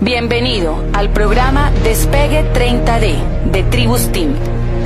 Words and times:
Bienvenido 0.00 0.84
al 0.92 1.10
programa 1.12 1.72
Despegue 1.82 2.44
30D 2.52 3.50
de 3.50 3.64
Tribus 3.64 4.12
Team. 4.12 4.32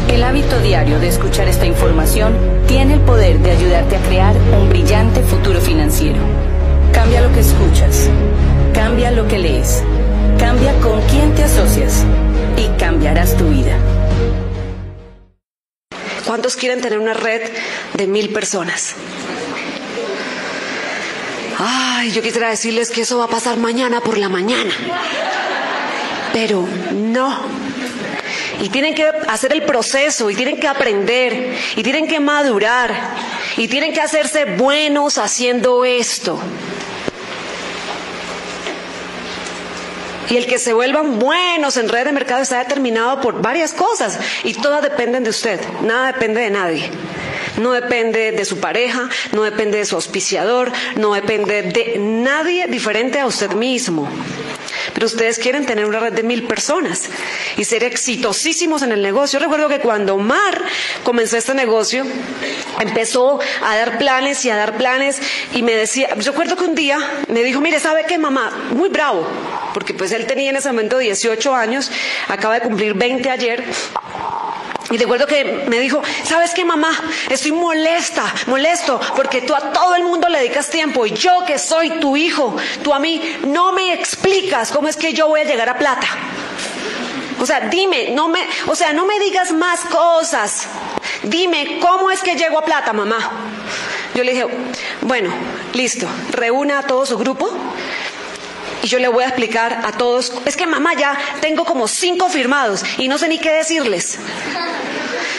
El 0.08 0.24
hábito 0.24 0.58
diario 0.60 0.98
de 1.00 1.08
escuchar 1.08 1.48
esta 1.48 1.66
información 1.66 2.34
tiene 2.67 2.94
el 2.94 3.00
poder 3.00 3.38
de 3.40 3.50
ayudarte 3.50 3.96
a 3.96 4.00
crear 4.00 4.34
un 4.58 4.70
brillante 4.70 5.22
futuro 5.22 5.60
financiero. 5.60 6.17
Cambia 6.94 7.20
lo 7.20 7.30
que 7.34 7.40
escuchas, 7.40 8.09
cambia 8.72 9.11
lo 9.11 9.29
que 9.29 9.38
lees, 9.38 9.84
cambia 10.38 10.73
con 10.80 10.98
quién 11.03 11.35
te 11.35 11.45
asocias 11.45 12.07
y 12.57 12.69
cambiarás 12.79 13.37
tu 13.37 13.51
vida. 13.51 13.77
¿Cuántos 16.25 16.57
quieren 16.57 16.81
tener 16.81 16.99
una 16.99 17.13
red 17.13 17.43
de 17.93 18.07
mil 18.07 18.31
personas? 18.31 18.95
Ay, 21.65 22.11
yo 22.11 22.23
quisiera 22.23 22.49
decirles 22.49 22.91
que 22.91 23.03
eso 23.03 23.19
va 23.19 23.27
a 23.27 23.29
pasar 23.29 23.57
mañana 23.57 24.01
por 24.01 24.19
la 24.19 24.29
mañana. 24.29 24.73
Pero 26.33 26.66
no. 26.93 27.41
Y 28.61 28.69
tienen 28.69 28.95
que 28.97 29.07
hacer 29.29 29.53
el 29.53 29.62
proceso, 29.62 30.29
y 30.29 30.34
tienen 30.34 30.59
que 30.59 30.67
aprender, 30.67 31.56
y 31.77 31.83
tienen 31.84 32.09
que 32.09 32.19
madurar, 32.19 32.93
y 33.56 33.69
tienen 33.69 33.93
que 33.93 34.01
hacerse 34.01 34.45
buenos 34.45 35.19
haciendo 35.19 35.84
esto. 35.84 36.41
Y 40.31 40.37
el 40.37 40.47
que 40.47 40.59
se 40.59 40.73
vuelvan 40.73 41.20
buenos 41.20 41.77
en 41.77 41.89
red 41.89 42.06
de 42.06 42.12
mercado 42.12 42.42
está 42.42 42.59
determinado 42.59 43.20
por 43.20 43.41
varias 43.41 43.73
cosas 43.73 44.19
y 44.42 44.55
todas 44.55 44.83
dependen 44.83 45.25
de 45.25 45.31
usted, 45.31 45.61
nada 45.83 46.12
depende 46.12 46.41
de 46.41 46.51
nadie. 46.51 46.91
No 47.62 47.71
depende 47.73 48.33
de 48.33 48.45
su 48.45 48.59
pareja, 48.59 49.09
no 49.30 49.45
depende 49.45 49.79
de 49.79 49.84
su 49.84 49.95
auspiciador, 49.95 50.73
no 50.97 51.15
depende 51.15 51.62
de 51.62 51.97
nadie 51.98 52.66
diferente 52.66 53.20
a 53.20 53.27
usted 53.27 53.53
mismo. 53.53 54.09
Pero 54.95 55.07
ustedes 55.07 55.39
quieren 55.39 55.65
tener 55.65 55.87
una 55.87 56.01
red 56.01 56.12
de 56.12 56.25
mil 56.25 56.43
personas 56.48 57.09
y 57.56 57.65
ser 57.65 57.84
exitosísimos 57.84 58.83
en 58.83 58.91
el 58.91 59.01
negocio. 59.01 59.39
Yo 59.39 59.45
recuerdo 59.45 59.69
que 59.69 59.78
cuando 59.78 60.17
Omar 60.17 60.61
comenzó 61.05 61.36
este 61.36 61.55
negocio, 61.55 62.05
empezó 62.81 63.39
a 63.62 63.77
dar 63.77 63.98
planes 63.98 64.45
y 64.45 64.51
a 64.51 64.56
dar 64.56 64.77
planes 64.77 65.20
y 65.55 65.62
me 65.62 65.75
decía, 65.75 66.08
yo 66.17 66.33
recuerdo 66.33 66.56
que 66.56 66.64
un 66.64 66.75
día 66.75 66.98
me 67.29 67.45
dijo, 67.45 67.61
mire, 67.61 67.79
¿sabe 67.79 68.05
qué 68.08 68.19
mamá? 68.19 68.70
Muy 68.70 68.89
bravo, 68.89 69.25
porque 69.73 69.95
pues 69.95 70.11
él 70.12 70.27
tenía 70.27 70.51
en 70.51 70.56
ese 70.56 70.69
momento 70.69 70.98
18 70.98 71.55
años, 71.55 71.91
acaba 72.29 72.55
de 72.55 72.62
cumplir 72.62 72.95
20 72.95 73.31
ayer. 73.31 73.64
Y 74.93 74.98
recuerdo 74.98 75.27
que 75.27 75.65
me 75.69 75.81
dijo, 75.81 76.03
¿sabes 76.23 76.53
qué 76.53 76.67
mamá? 76.67 76.93
Estoy 77.31 77.51
molesta, 77.53 78.23
molesto, 78.47 79.01
porque 79.17 79.41
tú 79.41 79.55
a 79.55 79.73
todo 79.73 79.95
el 79.97 80.05
mundo 80.05 80.29
le 80.29 80.39
dedicas 80.41 80.69
tiempo 80.69 81.07
y 81.07 81.12
yo 81.15 81.45
que 81.47 81.59
soy 81.59 81.98
tu 81.98 82.15
hijo, 82.15 82.55
tú 82.83 82.93
a 82.93 82.98
mí 82.98 83.39
no 83.47 83.73
me 83.73 83.95
explicas 83.95 84.70
cómo 84.70 84.89
es 84.89 84.97
que 84.98 85.15
yo 85.15 85.29
voy 85.29 85.41
a 85.41 85.45
llegar 85.45 85.70
a 85.70 85.79
plata. 85.79 86.07
O 87.41 87.47
sea, 87.47 87.61
dime, 87.70 88.11
no 88.11 88.29
me, 88.29 88.47
o 88.67 88.75
sea, 88.75 88.93
no 88.93 89.07
me 89.07 89.19
digas 89.19 89.51
más 89.53 89.81
cosas. 89.81 90.67
Dime, 91.23 91.79
¿cómo 91.81 92.11
es 92.11 92.20
que 92.20 92.37
llego 92.37 92.59
a 92.59 92.65
plata, 92.65 92.93
mamá? 92.93 93.31
Yo 94.15 94.23
le 94.25 94.33
dije, 94.33 94.47
bueno, 95.01 95.33
listo, 95.73 96.07
reúna 96.33 96.81
a 96.81 96.83
todo 96.83 97.07
su 97.07 97.17
grupo 97.17 97.51
y 98.83 98.89
yo 98.89 98.98
le 98.98 99.09
voy 99.09 99.25
a 99.25 99.29
explicar 99.29 99.81
a 99.85 99.93
todos, 99.93 100.33
es 100.45 100.57
que 100.57 100.67
mamá 100.67 100.95
ya 100.95 101.19
tengo 101.41 101.65
como 101.65 101.89
cinco 101.89 102.29
firmados 102.29 102.85
y 102.98 103.09
no 103.09 103.17
sé 103.17 103.29
ni 103.29 103.39
qué 103.39 103.53
decirles. 103.53 104.19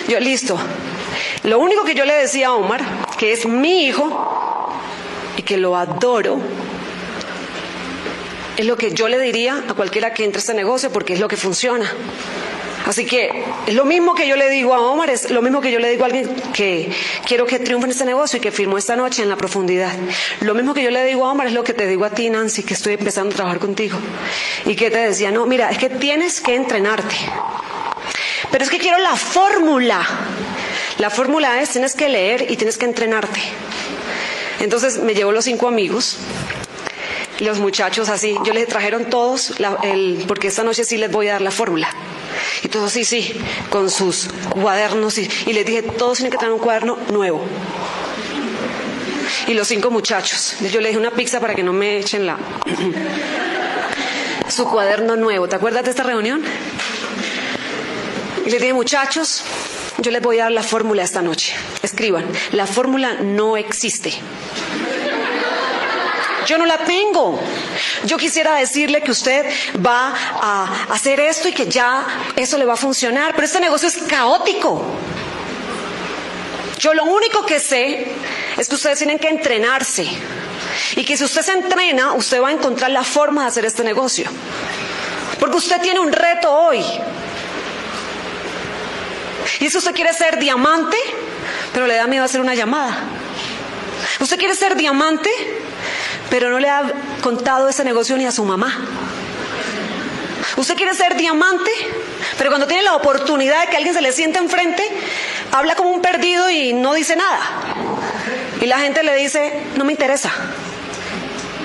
Yo, 0.08 0.20
listo. 0.20 0.58
Lo 1.44 1.60
único 1.60 1.84
que 1.84 1.96
yo 1.96 2.06
le 2.06 2.14
decía 2.14 2.48
a 2.48 2.54
Omar, 2.54 2.82
que 3.18 3.34
es 3.34 3.46
mi 3.46 3.86
hijo 3.86 4.72
y 5.38 5.44
que 5.44 5.58
lo 5.58 5.76
adoro, 5.76 6.40
es 8.58 8.66
lo 8.66 8.78
que 8.78 8.92
yo 8.92 9.08
le 9.08 9.20
diría 9.20 9.64
a 9.68 9.74
cualquiera 9.74 10.14
que 10.14 10.24
entre 10.26 10.40
a 10.40 10.42
este 10.42 10.54
negocio 10.54 10.92
porque 10.92 11.14
es 11.14 11.20
lo 11.20 11.28
que 11.28 11.38
funciona. 11.38 11.92
Así 12.86 13.06
que 13.06 13.46
es 13.66 13.74
lo 13.74 13.86
mismo 13.86 14.14
que 14.14 14.28
yo 14.28 14.36
le 14.36 14.50
digo 14.50 14.74
a 14.74 14.82
Omar, 14.82 15.10
es 15.10 15.32
lo 15.32 15.42
mismo 15.42 15.62
que 15.62 15.72
yo 15.72 15.80
le 15.80 15.90
digo 15.90 16.04
a 16.04 16.08
alguien 16.08 16.30
que 16.54 16.92
quiero 17.26 17.46
que 17.46 17.60
triunfe 17.60 17.86
en 17.86 17.92
este 17.92 18.04
negocio 18.04 18.38
y 18.38 18.42
que 18.42 18.52
firmó 18.52 18.78
esta 18.78 18.98
noche 18.98 19.24
en 19.24 19.30
la 19.30 19.38
profundidad. 19.38 19.94
Lo 20.42 20.54
mismo 20.54 20.74
que 20.74 20.84
yo 20.84 20.92
le 20.92 21.06
digo 21.06 21.26
a 21.26 21.32
Omar 21.32 21.48
es 21.48 21.54
lo 21.54 21.64
que 21.64 21.74
te 21.74 21.88
digo 21.88 22.04
a 22.04 22.10
ti, 22.10 22.30
Nancy, 22.30 22.64
que 22.64 22.74
estoy 22.74 22.94
empezando 22.94 23.32
a 23.32 23.36
trabajar 23.36 23.60
contigo. 23.60 23.98
Y 24.66 24.76
que 24.76 24.92
te 24.92 24.98
decía, 24.98 25.32
no, 25.32 25.46
mira, 25.46 25.70
es 25.72 25.78
que 25.78 25.90
tienes 25.90 26.42
que 26.42 26.56
entrenarte. 26.56 27.16
Pero 28.52 28.64
es 28.64 28.70
que 28.70 28.80
quiero 28.80 28.98
la 29.00 29.16
fórmula. 29.16 30.06
La 30.98 31.10
fórmula 31.10 31.62
es, 31.62 31.70
tienes 31.72 31.96
que 31.96 32.10
leer 32.10 32.52
y 32.52 32.58
tienes 32.58 32.78
que 32.78 32.86
entrenarte. 32.86 33.42
Entonces 34.60 35.00
me 35.00 35.14
llevo 35.14 35.32
los 35.32 35.46
cinco 35.46 35.68
amigos 35.68 36.20
los 37.44 37.60
muchachos 37.60 38.10
así, 38.10 38.38
yo 38.46 38.54
les 38.54 38.68
trajeron 38.68 39.06
todos, 39.06 39.54
porque 40.28 40.48
esta 40.48 40.64
noche 40.64 40.84
sí 40.84 40.98
les 40.98 41.12
voy 41.12 41.28
a 41.28 41.34
dar 41.34 41.42
la 41.42 41.52
fórmula. 41.52 41.90
Y 42.64 42.70
todos, 42.70 42.92
sí, 42.92 43.04
sí, 43.04 43.34
con 43.70 43.90
sus 43.90 44.30
cuadernos. 44.50 45.18
Y, 45.18 45.30
y 45.46 45.54
les 45.54 45.66
dije, 45.66 45.84
todos 45.84 46.18
tienen 46.18 46.32
que 46.32 46.38
tener 46.38 46.54
un 46.54 46.60
cuaderno 46.60 46.98
nuevo. 47.12 47.44
Y 49.48 49.54
los 49.54 49.68
cinco 49.68 49.92
muchachos. 49.92 50.56
Yo 50.72 50.80
les 50.80 50.90
dije 50.92 50.98
una 50.98 51.12
pizza 51.12 51.40
para 51.40 51.54
que 51.54 51.64
no 51.64 51.74
me 51.74 51.98
echen 51.98 52.26
la... 52.26 52.38
Su 54.48 54.66
cuaderno 54.66 55.16
nuevo. 55.16 55.48
¿Te 55.48 55.56
acuerdas 55.56 55.84
de 55.84 55.90
esta 55.92 56.04
reunión? 56.04 56.44
Y 58.46 58.50
les 58.50 58.60
dije, 58.60 58.74
muchachos, 58.74 59.44
yo 60.00 60.12
les 60.12 60.22
voy 60.22 60.40
a 60.40 60.44
dar 60.44 60.52
la 60.52 60.64
fórmula 60.64 61.04
esta 61.04 61.22
noche. 61.22 61.54
Escriban, 61.82 62.26
la 62.52 62.68
fórmula 62.68 63.14
no 63.22 63.56
existe. 63.58 64.14
Yo 66.46 66.58
no 66.58 66.66
la 66.66 66.80
tengo. 66.80 67.40
Yo 68.06 68.18
quisiera 68.18 68.56
decirle 68.56 69.02
que 69.02 69.12
usted 69.12 69.46
va 69.86 70.14
a 70.42 70.86
hacer 70.90 71.20
esto 71.20 71.48
y 71.48 71.54
que 71.54 71.68
ya 71.68 72.06
eso 72.36 72.58
le 72.58 72.66
va 72.66 72.74
a 72.74 72.78
funcionar, 72.78 73.34
pero 73.34 73.46
este 73.46 73.62
negocio 73.62 73.88
es 73.88 73.98
caótico. 73.98 74.84
Yo 76.80 76.94
lo 76.94 77.06
único 77.06 77.46
que 77.46 77.62
sé 77.62 78.08
es 78.58 78.68
que 78.68 78.76
ustedes 78.76 78.98
tienen 78.98 79.20
que 79.20 79.30
entrenarse 79.30 80.06
y 80.98 81.06
que 81.06 81.16
si 81.16 81.24
usted 81.24 81.42
se 81.42 81.54
entrena, 81.54 82.14
usted 82.14 82.42
va 82.42 82.50
a 82.50 82.52
encontrar 82.52 82.92
la 82.92 83.04
forma 83.04 83.44
de 83.44 83.48
hacer 83.48 83.66
este 83.66 83.86
negocio. 83.86 84.30
Porque 85.40 85.58
usted 85.58 85.80
tiene 85.82 86.02
un 86.02 86.12
reto 86.12 86.52
hoy. 86.52 86.84
Y 89.60 89.70
si 89.70 89.78
usted 89.78 89.94
quiere 89.94 90.14
ser 90.14 90.40
diamante, 90.40 90.98
pero 91.74 91.88
le 91.88 91.96
da 91.96 92.08
miedo 92.08 92.24
hacer 92.24 92.42
una 92.42 92.56
llamada. 92.56 92.98
Usted 94.20 94.38
quiere 94.38 94.56
ser 94.56 94.76
diamante, 94.76 95.30
pero 96.30 96.50
no 96.50 96.60
le 96.60 96.70
ha 96.70 96.84
contado 97.22 97.70
ese 97.70 97.84
negocio 97.84 98.18
ni 98.18 98.26
a 98.26 98.32
su 98.32 98.44
mamá. 98.44 98.86
Usted 100.58 100.76
quiere 100.76 100.94
ser 100.94 101.16
diamante, 101.16 101.72
pero 102.38 102.50
cuando 102.50 102.68
tiene 102.68 102.84
la 102.84 102.96
oportunidad 102.96 103.62
de 103.62 103.68
que 103.70 103.78
alguien 103.78 103.94
se 103.94 104.02
le 104.02 104.12
siente 104.12 104.40
enfrente, 104.40 104.84
habla 105.52 105.76
como 105.76 105.92
un 105.92 106.02
perdido 106.02 106.50
y 106.50 106.74
no 106.74 106.94
dice 106.94 107.16
nada. 107.16 107.40
Y 108.62 108.66
la 108.66 108.80
gente 108.80 109.04
le 109.04 109.16
dice, 109.16 109.64
no 109.76 109.84
me 109.84 109.94
interesa. 109.94 110.32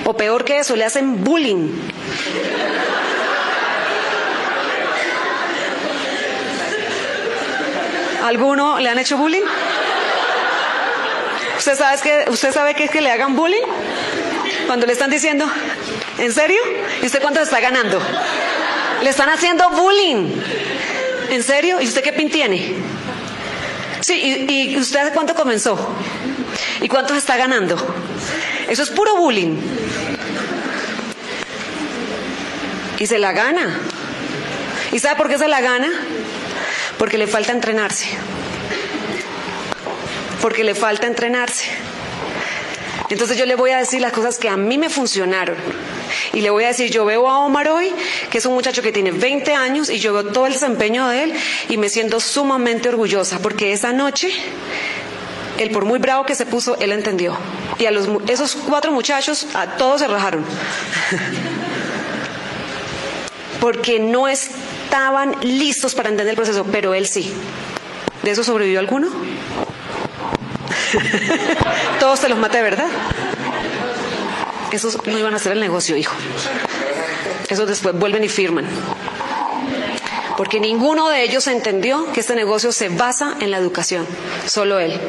O 0.05 0.13
peor 0.17 0.43
que 0.43 0.59
eso, 0.59 0.75
le 0.75 0.85
hacen 0.85 1.23
bullying. 1.23 1.69
¿Alguno 8.29 8.79
le 8.79 8.87
han 8.87 8.99
hecho 8.99 9.17
bullying? 9.17 9.41
¿Usted 11.57 11.75
sabe, 11.75 11.99
que, 11.99 12.29
¿Usted 12.29 12.53
sabe 12.53 12.75
qué 12.75 12.83
es 12.83 12.91
que 12.91 13.01
le 13.01 13.11
hagan 13.11 13.35
bullying? 13.35 13.63
Cuando 14.67 14.85
le 14.85 14.93
están 14.93 15.09
diciendo, 15.09 15.49
¿en 16.19 16.31
serio? 16.31 16.61
¿Y 17.01 17.07
usted 17.07 17.23
cuánto 17.23 17.41
está 17.41 17.59
ganando? 17.59 17.99
Le 19.01 19.09
están 19.09 19.29
haciendo 19.29 19.67
bullying. 19.71 20.31
¿En 21.31 21.41
serio? 21.41 21.81
¿Y 21.81 21.87
usted 21.87 22.03
qué 22.03 22.13
pin 22.13 22.29
tiene? 22.29 22.75
Sí, 24.01 24.45
¿y, 24.47 24.77
usted 24.77 25.11
cuánto 25.11 25.33
comenzó? 25.33 25.95
¿Y 26.81 26.87
cuánto 26.87 27.15
está 27.15 27.35
ganando? 27.35 27.77
Eso 28.69 28.83
es 28.83 28.91
puro 28.91 29.15
bullying. 29.15 29.57
Y 32.99 33.07
se 33.07 33.17
la 33.17 33.31
gana. 33.31 33.79
¿Y 34.91 34.99
sabe 34.99 35.15
por 35.15 35.29
qué 35.29 35.39
se 35.39 35.47
la 35.47 35.61
gana? 35.61 35.89
Porque 36.99 37.17
le 37.17 37.25
falta 37.25 37.53
entrenarse. 37.53 38.07
Porque 40.41 40.63
le 40.63 40.75
falta 40.75 41.07
entrenarse. 41.07 41.65
Entonces 43.09 43.37
yo 43.37 43.45
le 43.45 43.55
voy 43.55 43.71
a 43.71 43.77
decir 43.77 44.01
las 44.01 44.11
cosas 44.13 44.37
que 44.37 44.49
a 44.49 44.57
mí 44.57 44.77
me 44.77 44.89
funcionaron. 44.89 45.55
Y 46.33 46.41
le 46.41 46.49
voy 46.49 46.65
a 46.65 46.67
decir, 46.67 46.91
yo 46.91 47.05
veo 47.05 47.27
a 47.27 47.39
Omar 47.39 47.69
hoy, 47.69 47.91
que 48.29 48.37
es 48.37 48.45
un 48.45 48.53
muchacho 48.53 48.81
que 48.81 48.91
tiene 48.91 49.11
20 49.11 49.53
años, 49.53 49.89
y 49.89 49.97
yo 49.97 50.13
veo 50.13 50.25
todo 50.25 50.45
el 50.45 50.53
desempeño 50.53 51.07
de 51.07 51.23
él 51.23 51.33
y 51.69 51.77
me 51.77 51.89
siento 51.89 52.19
sumamente 52.19 52.89
orgullosa, 52.89 53.39
porque 53.39 53.71
esa 53.71 53.93
noche, 53.93 54.29
él 55.57 55.71
por 55.71 55.85
muy 55.85 55.99
bravo 55.99 56.25
que 56.25 56.35
se 56.35 56.45
puso, 56.45 56.77
él 56.79 56.91
entendió. 56.91 57.35
Y 57.79 57.85
a 57.85 57.91
los, 57.91 58.07
esos 58.27 58.55
cuatro 58.55 58.91
muchachos, 58.91 59.47
a 59.53 59.77
todos 59.77 60.01
se 60.01 60.07
rajaron. 60.07 60.45
porque 63.59 63.99
no 63.99 64.27
estaban 64.89 65.35
listos 65.41 65.93
para 65.93 66.09
entender 66.09 66.31
el 66.31 66.35
proceso, 66.35 66.65
pero 66.71 66.95
él 66.95 67.05
sí. 67.05 67.31
¿De 68.23 68.31
eso 68.31 68.43
sobrevivió 68.43 68.79
alguno? 68.79 69.07
Todos 71.99 72.21
te 72.21 72.27
los 72.27 72.39
maté, 72.39 72.63
¿verdad? 72.63 72.87
Esos 74.71 75.05
no 75.05 75.19
iban 75.19 75.33
a 75.33 75.35
hacer 75.35 75.51
el 75.51 75.59
negocio, 75.59 75.95
hijo. 75.95 76.15
Esos 77.49 77.67
después 77.67 77.93
vuelven 77.99 78.23
y 78.23 78.29
firman. 78.29 78.65
Porque 80.35 80.59
ninguno 80.59 81.09
de 81.09 81.21
ellos 81.21 81.45
entendió 81.45 82.11
que 82.11 82.21
este 82.21 82.33
negocio 82.33 82.71
se 82.71 82.89
basa 82.89 83.35
en 83.39 83.51
la 83.51 83.57
educación. 83.57 84.07
Solo 84.47 84.79
él. 84.79 84.99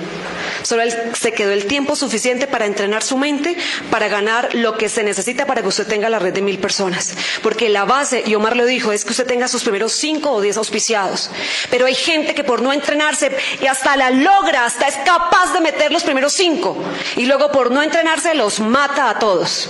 Solo 0.63 0.83
él 0.83 0.95
se 1.19 1.33
quedó 1.33 1.53
el 1.53 1.67
tiempo 1.67 1.97
suficiente 1.97 2.47
para 2.47 2.67
entrenar 2.67 3.03
su 3.03 3.17
mente, 3.17 3.57
para 3.91 4.09
ganar 4.09 4.55
lo 4.55 4.77
que 4.77 4.89
se 4.89 5.03
necesita 5.03 5.47
para 5.47 5.63
que 5.63 5.69
usted 5.69 5.87
tenga 5.87 6.09
la 6.09 6.19
red 6.19 6.33
de 6.33 6.43
mil 6.43 6.59
personas. 6.59 7.15
Porque 7.43 7.69
la 7.69 7.85
base, 7.85 8.23
y 8.27 8.35
Omar 8.35 8.57
lo 8.57 8.65
dijo, 8.65 8.93
es 8.93 9.05
que 9.05 9.11
usted 9.11 9.27
tenga 9.27 9.49
sus 9.49 9.63
primeros 9.63 9.93
cinco 9.93 10.31
o 10.33 10.41
diez 10.41 10.57
auspiciados. 10.57 11.31
Pero 11.71 11.87
hay 11.87 11.95
gente 11.95 12.35
que 12.35 12.45
por 12.45 12.63
no 12.63 12.73
entrenarse 12.73 13.31
y 13.61 13.67
hasta 13.67 13.97
la 13.97 14.11
logra, 14.11 14.65
hasta 14.65 14.89
es 14.89 14.97
capaz 15.05 15.53
de 15.53 15.61
meter 15.61 15.93
los 15.93 16.03
primeros 16.03 16.33
cinco. 16.33 16.77
Y 17.17 17.27
luego 17.27 17.51
por 17.51 17.71
no 17.71 17.83
entrenarse 17.83 18.35
los 18.35 18.61
mata 18.61 19.11
a 19.11 19.19
todos. 19.19 19.69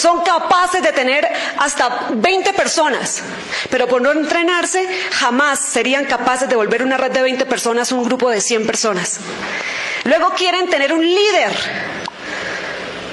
Son 0.00 0.22
capaces 0.22 0.82
de 0.82 0.92
tener 0.92 1.28
hasta 1.58 2.08
20 2.14 2.54
personas, 2.54 3.22
pero 3.68 3.86
por 3.86 4.00
no 4.00 4.10
entrenarse 4.12 4.88
jamás 5.10 5.58
serían 5.58 6.06
capaces 6.06 6.48
de 6.48 6.56
volver 6.56 6.82
una 6.82 6.96
red 6.96 7.10
de 7.10 7.20
20 7.20 7.44
personas 7.44 7.92
un 7.92 8.04
grupo 8.04 8.30
de 8.30 8.40
100 8.40 8.66
personas. 8.66 9.20
Luego 10.04 10.30
quieren 10.30 10.70
tener 10.70 10.94
un 10.94 11.04
líder, 11.04 11.52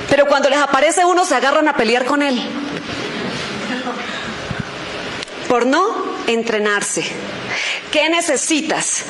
pero 0.10 0.28
cuando 0.28 0.50
les 0.50 0.60
aparece 0.60 1.04
uno 1.04 1.26
se 1.26 1.36
agarran 1.36 1.68
a 1.68 1.76
pelear 1.76 2.06
con 2.06 2.22
él. 2.22 2.42
Por 5.50 5.66
no 5.66 6.16
entrenarse. 6.26 7.04
¿Qué 7.92 8.08
necesitas? 8.08 9.04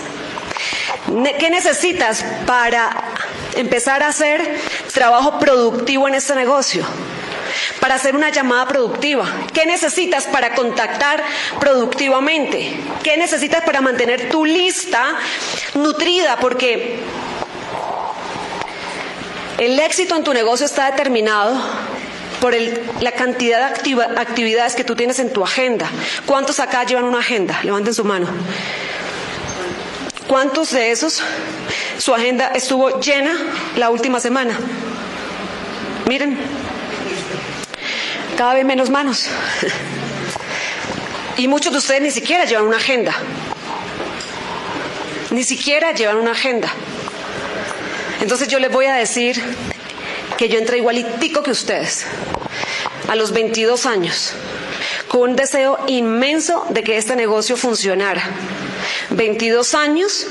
¿Qué 1.39 1.50
necesitas 1.51 2.25
para 2.47 2.89
empezar 3.56 4.01
a 4.01 4.07
hacer 4.07 4.59
trabajo 4.91 5.38
productivo 5.38 6.07
en 6.07 6.15
este 6.15 6.33
negocio? 6.33 6.83
Para 7.80 7.95
hacer 7.95 8.15
una 8.15 8.30
llamada 8.30 8.68
productiva? 8.68 9.25
¿Qué 9.54 9.65
necesitas 9.65 10.25
para 10.25 10.56
contactar 10.56 11.24
productivamente? 11.59 12.77
¿Qué 13.04 13.18
necesitas 13.18 13.63
para 13.63 13.81
mantener 13.81 14.30
tu 14.30 14.45
lista 14.45 15.15
nutrida? 15.75 16.38
Porque 16.39 17.00
el 19.57 19.80
éxito 19.80 20.15
en 20.15 20.24
tu 20.24 20.33
negocio 20.33 20.65
está 20.65 20.92
determinado 20.92 21.59
por 22.39 22.54
la 23.01 23.12
cantidad 23.13 23.74
de 23.83 24.03
actividades 24.18 24.75
que 24.75 24.83
tú 24.83 24.95
tienes 24.95 25.19
en 25.19 25.33
tu 25.33 25.44
agenda. 25.44 25.89
¿Cuántos 26.25 26.60
acá 26.60 26.83
llevan 26.83 27.06
una 27.06 27.19
agenda? 27.19 27.60
Levanten 27.63 27.94
su 27.94 28.03
mano. 28.03 28.27
¿Cuántos 30.27 30.71
de 30.71 30.92
esos 30.92 31.21
su 31.98 32.13
agenda 32.13 32.51
estuvo 32.53 33.00
llena 33.00 33.33
la 33.77 33.89
última 33.89 34.19
semana? 34.19 34.60
Miren, 36.06 36.38
cada 38.38 38.54
vez 38.54 38.63
menos 38.63 38.89
manos. 38.89 39.28
Y 41.38 41.48
muchos 41.48 41.74
de 41.74 41.80
ustedes 41.80 42.01
ni 42.01 42.12
siquiera 42.12 42.45
llevan 42.45 42.66
una 42.68 42.78
agenda. 42.78 43.13
Ni 45.31 45.44
siquiera 45.44 45.92
llevan 45.92 46.18
una 46.18 46.31
agenda. 46.31 46.72
Entonces 48.22 48.48
yo 48.48 48.60
les 48.60 48.72
voy 48.72 48.86
a 48.86 48.94
decir 48.94 49.42
que 50.38 50.50
yo 50.50 50.57
entré 50.60 50.78
igualitico 50.78 51.44
que 51.44 51.51
ustedes, 51.51 52.06
a 53.07 53.16
los 53.16 53.31
22 53.31 53.86
años, 53.86 54.34
con 55.07 55.31
un 55.31 55.36
deseo 55.36 55.80
inmenso 55.88 56.66
de 56.69 56.84
que 56.84 56.98
este 56.98 57.16
negocio 57.16 57.57
funcionara 57.57 58.24
22 59.12 59.74
años, 59.75 60.25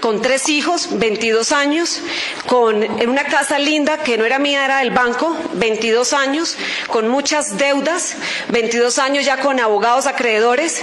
con 0.00 0.22
tres 0.22 0.48
hijos, 0.48 0.98
22 0.98 1.52
años, 1.52 2.00
con, 2.46 2.84
una 3.08 3.24
casa 3.24 3.58
linda 3.58 3.98
que 3.98 4.16
no 4.16 4.24
era 4.24 4.38
mía, 4.38 4.64
era 4.64 4.78
del 4.78 4.90
banco, 4.90 5.36
22 5.54 6.12
años, 6.12 6.56
con 6.88 7.08
muchas 7.08 7.56
deudas, 7.58 8.16
22 8.48 8.98
años 8.98 9.24
ya 9.24 9.38
con 9.38 9.58
abogados 9.60 10.06
acreedores 10.06 10.82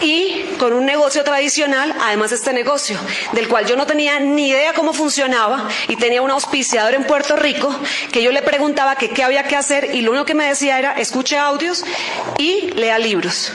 y 0.00 0.44
con 0.58 0.72
un 0.72 0.86
negocio 0.86 1.24
tradicional, 1.24 1.94
además 2.00 2.32
este 2.32 2.52
negocio, 2.52 2.98
del 3.32 3.48
cual 3.48 3.66
yo 3.66 3.76
no 3.76 3.86
tenía 3.86 4.20
ni 4.20 4.48
idea 4.48 4.72
cómo 4.72 4.92
funcionaba 4.92 5.68
y 5.88 5.96
tenía 5.96 6.22
un 6.22 6.30
auspiciador 6.30 6.94
en 6.94 7.04
Puerto 7.04 7.36
Rico 7.36 7.74
que 8.12 8.22
yo 8.22 8.30
le 8.32 8.42
preguntaba 8.42 8.96
que 8.96 9.10
qué 9.10 9.22
había 9.22 9.44
que 9.44 9.56
hacer 9.56 9.94
y 9.94 10.02
lo 10.02 10.12
único 10.12 10.26
que 10.26 10.34
me 10.34 10.46
decía 10.46 10.78
era 10.78 10.92
escuche 10.92 11.36
audios 11.38 11.84
y 12.38 12.70
lea 12.72 12.98
libros 12.98 13.52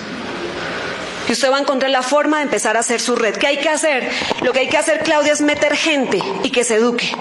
y 1.29 1.33
usted 1.33 1.51
va 1.51 1.57
a 1.57 1.59
encontrar 1.59 1.91
la 1.91 2.01
forma 2.01 2.37
de 2.37 2.43
empezar 2.43 2.75
a 2.75 2.79
hacer 2.79 2.99
su 2.99 3.15
red. 3.15 3.35
¿Qué 3.35 3.45
hay 3.45 3.57
que 3.57 3.69
hacer? 3.69 4.09
Lo 4.41 4.51
que 4.51 4.61
hay 4.61 4.67
que 4.67 4.77
hacer, 4.77 5.03
Claudia, 5.03 5.31
es 5.31 5.41
meter 5.41 5.75
gente 5.75 6.19
y 6.43 6.49
que 6.49 6.63
se 6.63 6.75
eduque. 6.77 7.15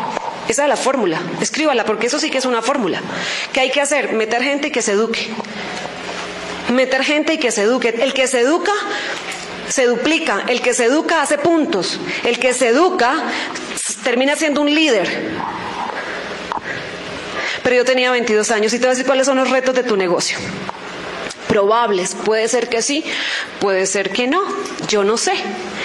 Esa 0.48 0.62
es 0.62 0.68
la 0.68 0.78
fórmula. 0.78 1.20
Escríbala, 1.42 1.84
porque 1.84 2.06
eso 2.06 2.18
sí 2.18 2.30
que 2.30 2.38
es 2.38 2.46
una 2.46 2.62
fórmula. 2.62 3.02
¿Qué 3.52 3.60
hay 3.60 3.70
que 3.70 3.82
hacer? 3.82 4.14
Meter 4.14 4.42
gente 4.42 4.68
y 4.68 4.70
que 4.70 4.80
se 4.80 4.92
eduque. 4.92 5.28
Meter 6.72 7.04
gente 7.04 7.34
y 7.34 7.38
que 7.38 7.50
se 7.50 7.64
eduque. 7.64 7.94
El 8.00 8.14
que 8.14 8.26
se 8.26 8.40
educa 8.40 8.72
se 9.68 9.84
duplica. 9.84 10.42
El 10.48 10.62
que 10.62 10.72
se 10.72 10.86
educa 10.86 11.20
hace 11.20 11.36
puntos. 11.36 12.00
El 12.24 12.38
que 12.38 12.54
se 12.54 12.68
educa 12.68 13.14
termina 14.04 14.36
siendo 14.36 14.62
un 14.62 14.74
líder. 14.74 15.36
Pero 17.62 17.76
yo 17.76 17.84
tenía 17.84 18.10
22 18.10 18.50
años 18.52 18.72
y 18.72 18.78
te 18.78 18.84
voy 18.84 18.88
a 18.88 18.90
decir 18.92 19.04
cuáles 19.04 19.26
son 19.26 19.36
los 19.36 19.50
retos 19.50 19.74
de 19.74 19.82
tu 19.82 19.98
negocio 19.98 20.38
probables. 21.58 22.14
Puede 22.14 22.46
ser 22.46 22.68
que 22.68 22.82
sí, 22.82 23.04
puede 23.58 23.86
ser 23.86 24.12
que 24.12 24.28
no. 24.28 24.42
Yo 24.86 25.02
no 25.02 25.16
sé, 25.16 25.32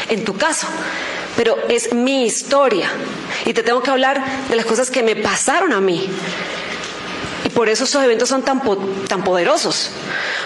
en 0.09 0.23
tu 0.23 0.35
caso. 0.37 0.67
Pero 1.35 1.57
es 1.67 1.93
mi 1.93 2.25
historia. 2.25 2.91
Y 3.45 3.53
te 3.53 3.63
tengo 3.63 3.81
que 3.81 3.89
hablar 3.89 4.23
de 4.49 4.55
las 4.55 4.67
cosas 4.67 4.91
que 4.91 5.01
me 5.01 5.15
pasaron 5.15 5.73
a 5.73 5.81
mí. 5.81 6.07
Y 7.43 7.49
por 7.49 7.69
eso 7.69 7.85
esos 7.85 8.03
eventos 8.03 8.29
son 8.29 8.43
tan, 8.43 8.61
tan 9.07 9.23
poderosos. 9.23 9.89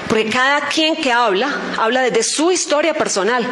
Porque 0.07 0.29
cada 0.29 0.61
quien 0.69 0.95
que 0.95 1.11
habla, 1.11 1.53
habla 1.77 2.03
desde 2.03 2.23
su 2.23 2.49
historia 2.49 2.93
personal, 2.93 3.45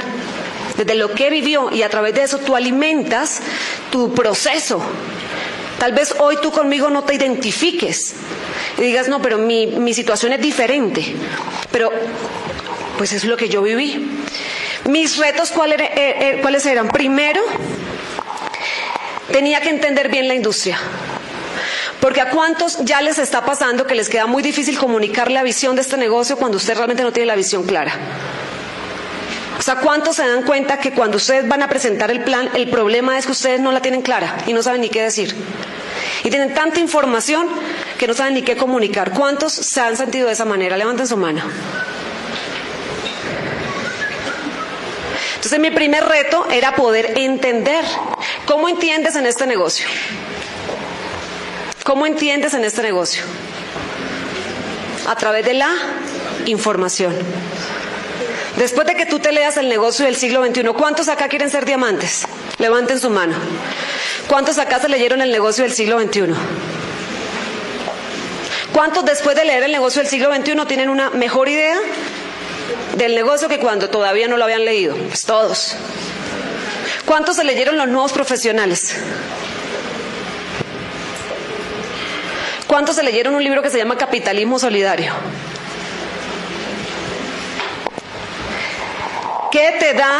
desde 0.78 0.96
lo 0.96 1.12
que 1.12 1.30
vivió. 1.30 1.72
Y 1.74 1.84
a 1.84 1.90
través 1.90 2.16
de 2.16 2.24
eso 2.24 2.38
tú 2.38 2.56
alimentas 2.56 3.42
tu 3.92 4.14
proceso. 4.14 4.82
Tal 5.78 5.92
vez 5.92 6.16
hoy 6.20 6.38
tú 6.42 6.52
conmigo 6.52 6.90
no 6.90 7.04
te 7.04 7.16
identifiques 7.16 8.16
y 8.78 8.82
digas, 8.82 9.08
no, 9.08 9.22
pero 9.22 9.38
mi, 9.38 9.68
mi 9.68 9.94
situación 9.94 10.34
es 10.34 10.42
diferente. 10.42 11.16
Pero, 11.72 11.92
pues 12.98 13.14
es 13.14 13.24
lo 13.24 13.38
que 13.38 13.50
yo 13.50 13.62
viví. 13.62 14.08
Mis 14.90 15.18
retos, 15.18 15.52
¿cuáles, 15.52 15.80
eh, 15.80 15.90
eh, 15.96 16.40
¿cuáles 16.42 16.66
eran? 16.66 16.88
Primero, 16.90 17.42
tenía 19.32 19.62
que 19.62 19.70
entender 19.70 20.10
bien 20.10 20.28
la 20.28 20.36
industria. 20.36 20.78
Porque 22.00 22.22
a 22.22 22.30
cuántos 22.30 22.80
ya 22.84 23.02
les 23.02 23.18
está 23.18 23.46
pasando 23.46 23.88
que 23.88 23.96
les 23.96 24.10
queda 24.10 24.28
muy 24.28 24.44
difícil 24.44 24.78
comunicar 24.78 25.32
la 25.32 25.42
visión 25.44 25.76
de 25.76 25.82
este 25.82 25.98
negocio 25.98 26.38
cuando 26.38 26.58
usted 26.58 26.76
realmente 26.76 27.02
no 27.04 27.12
tiene 27.12 27.28
la 27.28 27.36
visión 27.36 27.64
clara. 27.64 27.94
O 29.58 29.62
sea, 29.62 29.78
¿cuántos 29.78 30.18
se 30.18 30.28
dan 30.28 30.44
cuenta 30.44 30.80
que 30.80 30.92
cuando 30.92 31.18
ustedes 31.18 31.48
van 31.48 31.64
a 31.64 31.70
presentar 31.70 32.12
el 32.12 32.22
plan, 32.24 32.50
el 32.54 32.70
problema 32.70 33.18
es 33.18 33.26
que 33.26 33.32
ustedes 33.32 33.60
no 33.62 33.72
la 33.72 33.82
tienen 33.82 34.02
clara 34.02 34.38
y 34.46 34.54
no 34.54 34.62
saben 34.62 34.82
ni 34.82 34.90
qué 34.90 35.02
decir? 35.02 35.34
Y 36.24 36.30
tienen 36.30 36.54
tanta 36.54 36.80
información 36.80 37.48
que 37.98 38.08
no 38.08 38.14
saben 38.14 38.34
ni 38.34 38.42
qué 38.42 38.56
comunicar. 38.58 39.12
¿Cuántos 39.12 39.54
se 39.54 39.80
han 39.82 39.96
sentido 39.98 40.28
de 40.28 40.34
esa 40.34 40.46
manera? 40.46 40.78
Levanten 40.78 41.08
su 41.08 41.18
mano. 41.18 41.42
Entonces 45.36 45.60
mi 45.60 45.70
primer 45.70 46.04
reto 46.04 46.48
era 46.50 46.76
poder 46.76 47.18
entender. 47.18 47.86
¿Cómo 48.48 48.68
entiendes 48.68 49.16
en 49.16 49.26
este 49.28 49.46
negocio? 49.46 49.86
¿Cómo 51.84 52.08
entiendes 52.08 52.56
en 52.56 52.66
este 52.66 52.82
negocio? 52.82 53.24
A 55.08 55.16
través 55.16 55.46
de 55.46 55.54
la 55.54 55.70
información. 56.48 57.16
Después 58.58 58.88
de 58.88 58.96
que 58.96 59.06
tú 59.06 59.20
te 59.20 59.32
leas 59.32 59.58
el 59.58 59.70
negocio 59.70 60.06
del 60.06 60.16
siglo 60.16 60.44
XXI, 60.44 60.64
¿cuántos 60.76 61.10
acá 61.10 61.28
quieren 61.28 61.52
ser 61.52 61.66
diamantes? 61.66 62.26
Levanten 62.58 63.00
su 63.00 63.10
mano. 63.10 63.36
¿Cuántos 64.28 64.58
acá 64.58 64.80
se 64.80 64.90
leyeron 64.90 65.22
el 65.22 65.32
negocio 65.32 65.64
del 65.64 65.74
siglo 65.74 66.00
XXI? 66.00 66.34
¿Cuántos 68.76 69.06
después 69.06 69.38
de 69.38 69.46
leer 69.46 69.64
el 69.64 69.72
negocio 69.72 70.02
del 70.02 70.12
siglo 70.12 70.36
XXI 70.36 70.66
tienen 70.68 70.90
una 70.90 71.10
mejor 71.10 71.48
idea 71.48 71.78
del 72.98 73.16
negocio 73.16 73.48
que 73.48 73.58
cuando 73.58 73.90
todavía 73.90 74.28
no 74.28 74.36
lo 74.36 74.44
habían 74.44 74.66
leído? 74.66 74.98
Pues 74.98 75.24
todos. 75.24 75.78
¿Cuántos 77.06 77.38
se 77.38 77.46
leyeron 77.46 77.78
los 77.78 77.88
nuevos 77.88 78.12
profesionales? 78.12 78.98
¿Cuántos 82.68 82.98
se 82.98 83.04
leyeron 83.04 83.34
un 83.36 83.46
libro 83.46 83.62
que 83.62 83.70
se 83.70 83.78
llama 83.78 83.98
Capitalismo 83.98 84.60
Solidario? 84.60 85.14
¿Qué 89.54 89.78
te 89.80 89.94
da 89.94 90.20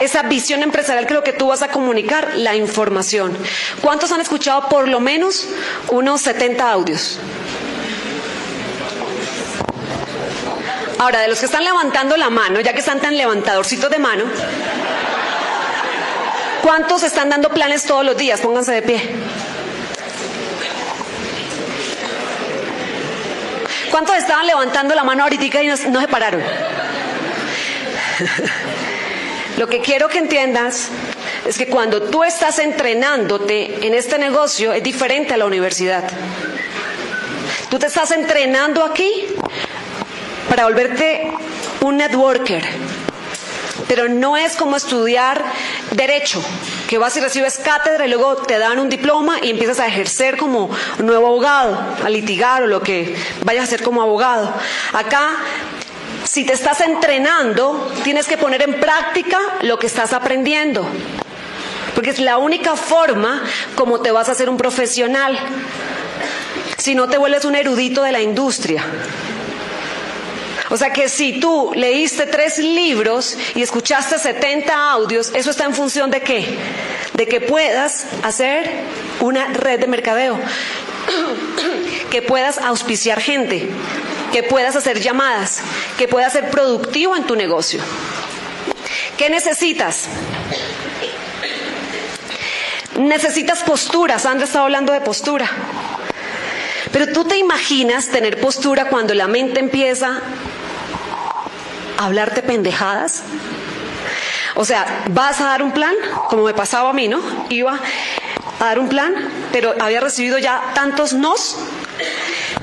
esa 0.00 0.22
visión 0.22 0.62
empresarial 0.62 1.06
que 1.06 1.14
lo 1.14 1.22
que 1.22 1.32
tú 1.32 1.48
vas 1.48 1.62
a 1.62 1.68
comunicar, 1.68 2.36
la 2.36 2.54
información. 2.54 3.36
¿Cuántos 3.80 4.12
han 4.12 4.20
escuchado 4.20 4.68
por 4.68 4.88
lo 4.88 5.00
menos 5.00 5.46
unos 5.88 6.20
70 6.22 6.70
audios? 6.70 7.18
Ahora, 10.98 11.20
de 11.20 11.28
los 11.28 11.38
que 11.38 11.46
están 11.46 11.64
levantando 11.64 12.16
la 12.16 12.30
mano, 12.30 12.60
ya 12.60 12.72
que 12.72 12.80
están 12.80 13.00
tan 13.00 13.16
levantadorcitos 13.16 13.90
de 13.90 13.98
mano, 13.98 14.24
¿cuántos 16.62 17.02
están 17.02 17.28
dando 17.28 17.50
planes 17.50 17.84
todos 17.84 18.04
los 18.04 18.16
días? 18.16 18.40
Pónganse 18.40 18.72
de 18.72 18.82
pie. 18.82 19.02
¿Cuántos 23.90 24.16
estaban 24.16 24.46
levantando 24.46 24.94
la 24.94 25.04
mano 25.04 25.22
ahorita 25.24 25.62
y 25.62 25.68
no, 25.68 25.76
no 25.90 26.00
se 26.00 26.08
pararon? 26.08 26.42
Lo 29.56 29.66
que 29.66 29.80
quiero 29.80 30.08
que 30.08 30.18
entiendas 30.18 30.88
es 31.46 31.56
que 31.56 31.66
cuando 31.66 32.02
tú 32.02 32.24
estás 32.24 32.58
entrenándote 32.58 33.86
en 33.86 33.94
este 33.94 34.18
negocio 34.18 34.72
es 34.72 34.82
diferente 34.82 35.32
a 35.32 35.36
la 35.38 35.46
universidad. 35.46 36.04
Tú 37.70 37.78
te 37.78 37.86
estás 37.86 38.10
entrenando 38.10 38.84
aquí 38.84 39.10
para 40.48 40.64
volverte 40.64 41.32
un 41.80 41.96
networker, 41.96 42.64
pero 43.88 44.08
no 44.08 44.36
es 44.36 44.56
como 44.56 44.76
estudiar 44.76 45.42
derecho, 45.92 46.42
que 46.88 46.98
vas 46.98 47.16
y 47.16 47.20
recibes 47.20 47.58
cátedra 47.58 48.06
y 48.06 48.10
luego 48.10 48.36
te 48.36 48.58
dan 48.58 48.78
un 48.78 48.90
diploma 48.90 49.38
y 49.42 49.50
empiezas 49.50 49.80
a 49.80 49.86
ejercer 49.86 50.36
como 50.36 50.70
nuevo 50.98 51.28
abogado, 51.28 51.78
a 52.04 52.10
litigar 52.10 52.62
o 52.62 52.66
lo 52.66 52.82
que 52.82 53.16
vayas 53.42 53.62
a 53.62 53.64
hacer 53.64 53.82
como 53.82 54.02
abogado. 54.02 54.52
Acá 54.92 55.30
si 56.36 56.44
te 56.44 56.52
estás 56.52 56.82
entrenando, 56.82 57.90
tienes 58.04 58.26
que 58.26 58.36
poner 58.36 58.60
en 58.60 58.78
práctica 58.78 59.38
lo 59.62 59.78
que 59.78 59.86
estás 59.86 60.12
aprendiendo. 60.12 60.86
Porque 61.94 62.10
es 62.10 62.18
la 62.18 62.36
única 62.36 62.76
forma 62.76 63.42
como 63.74 64.02
te 64.02 64.10
vas 64.10 64.28
a 64.28 64.32
hacer 64.32 64.50
un 64.50 64.58
profesional. 64.58 65.38
Si 66.76 66.94
no 66.94 67.08
te 67.08 67.16
vuelves 67.16 67.46
un 67.46 67.54
erudito 67.54 68.02
de 68.02 68.12
la 68.12 68.20
industria. 68.20 68.84
O 70.68 70.76
sea 70.76 70.92
que 70.92 71.08
si 71.08 71.40
tú 71.40 71.72
leíste 71.74 72.26
tres 72.26 72.58
libros 72.58 73.38
y 73.54 73.62
escuchaste 73.62 74.18
70 74.18 74.90
audios, 74.90 75.32
eso 75.34 75.48
está 75.48 75.64
en 75.64 75.72
función 75.72 76.10
de 76.10 76.20
qué? 76.20 76.58
De 77.14 77.26
que 77.26 77.40
puedas 77.40 78.04
hacer 78.22 78.70
una 79.20 79.46
red 79.54 79.80
de 79.80 79.86
mercadeo, 79.86 80.38
que 82.10 82.20
puedas 82.20 82.58
auspiciar 82.58 83.22
gente, 83.22 83.70
que 84.32 84.42
puedas 84.42 84.76
hacer 84.76 85.00
llamadas, 85.00 85.60
que 85.98 86.08
puedas 86.08 86.32
ser 86.32 86.50
productivo 86.50 87.16
en 87.16 87.24
tu 87.24 87.36
negocio. 87.36 87.80
¿Qué 89.16 89.30
necesitas? 89.30 90.06
Necesitas 92.98 93.62
postura. 93.62 94.18
Sandra 94.18 94.46
estaba 94.46 94.64
hablando 94.64 94.92
de 94.92 95.00
postura. 95.00 95.48
Pero 96.92 97.12
tú 97.12 97.24
te 97.24 97.36
imaginas 97.36 98.08
tener 98.08 98.40
postura 98.40 98.86
cuando 98.86 99.14
la 99.14 99.26
mente 99.26 99.60
empieza 99.60 100.20
hablarte 101.98 102.42
pendejadas. 102.42 103.22
O 104.54 104.64
sea, 104.64 105.04
vas 105.10 105.40
a 105.40 105.46
dar 105.46 105.62
un 105.62 105.72
plan, 105.72 105.94
como 106.28 106.44
me 106.44 106.54
pasaba 106.54 106.90
a 106.90 106.92
mí, 106.92 107.08
¿no? 107.08 107.20
Iba 107.50 107.78
a 108.58 108.64
dar 108.64 108.78
un 108.78 108.88
plan, 108.88 109.14
pero 109.52 109.74
había 109.80 110.00
recibido 110.00 110.38
ya 110.38 110.72
tantos 110.74 111.12
nos 111.12 111.56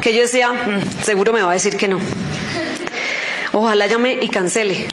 que 0.03 0.13
yo 0.13 0.21
decía, 0.21 0.51
mm, 0.51 1.01
seguro 1.01 1.31
me 1.31 1.41
va 1.41 1.51
a 1.51 1.53
decir 1.53 1.77
que 1.77 1.87
no. 1.87 1.97
Ojalá 3.53 3.87
llame 3.87 4.19
y 4.21 4.27
cancele. 4.27 4.89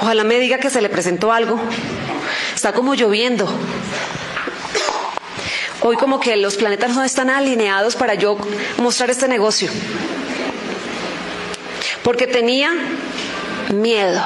Ojalá 0.00 0.24
me 0.24 0.40
diga 0.40 0.58
que 0.58 0.70
se 0.70 0.80
le 0.82 0.88
presentó 0.88 1.32
algo. 1.32 1.60
Está 2.52 2.72
como 2.72 2.94
lloviendo. 2.94 3.48
Hoy 5.82 5.96
como 5.96 6.18
que 6.18 6.36
los 6.36 6.56
planetas 6.56 6.96
no 6.96 7.04
están 7.04 7.30
alineados 7.30 7.94
para 7.94 8.14
yo 8.14 8.36
mostrar 8.78 9.08
este 9.10 9.28
negocio. 9.28 9.70
Porque 12.02 12.26
tenía 12.26 12.72
miedo. 13.72 14.24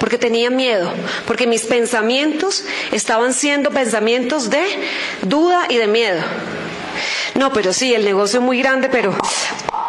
Porque 0.00 0.18
tenía 0.18 0.50
miedo. 0.50 0.92
Porque 1.28 1.46
mis 1.46 1.62
pensamientos 1.62 2.64
estaban 2.90 3.34
siendo 3.34 3.70
pensamientos 3.70 4.50
de 4.50 4.64
duda 5.22 5.66
y 5.68 5.76
de 5.76 5.86
miedo. 5.86 6.22
No, 7.34 7.52
pero 7.52 7.72
sí, 7.72 7.94
el 7.94 8.04
negocio 8.04 8.40
es 8.40 8.44
muy 8.44 8.58
grande, 8.58 8.88
pero 8.88 9.14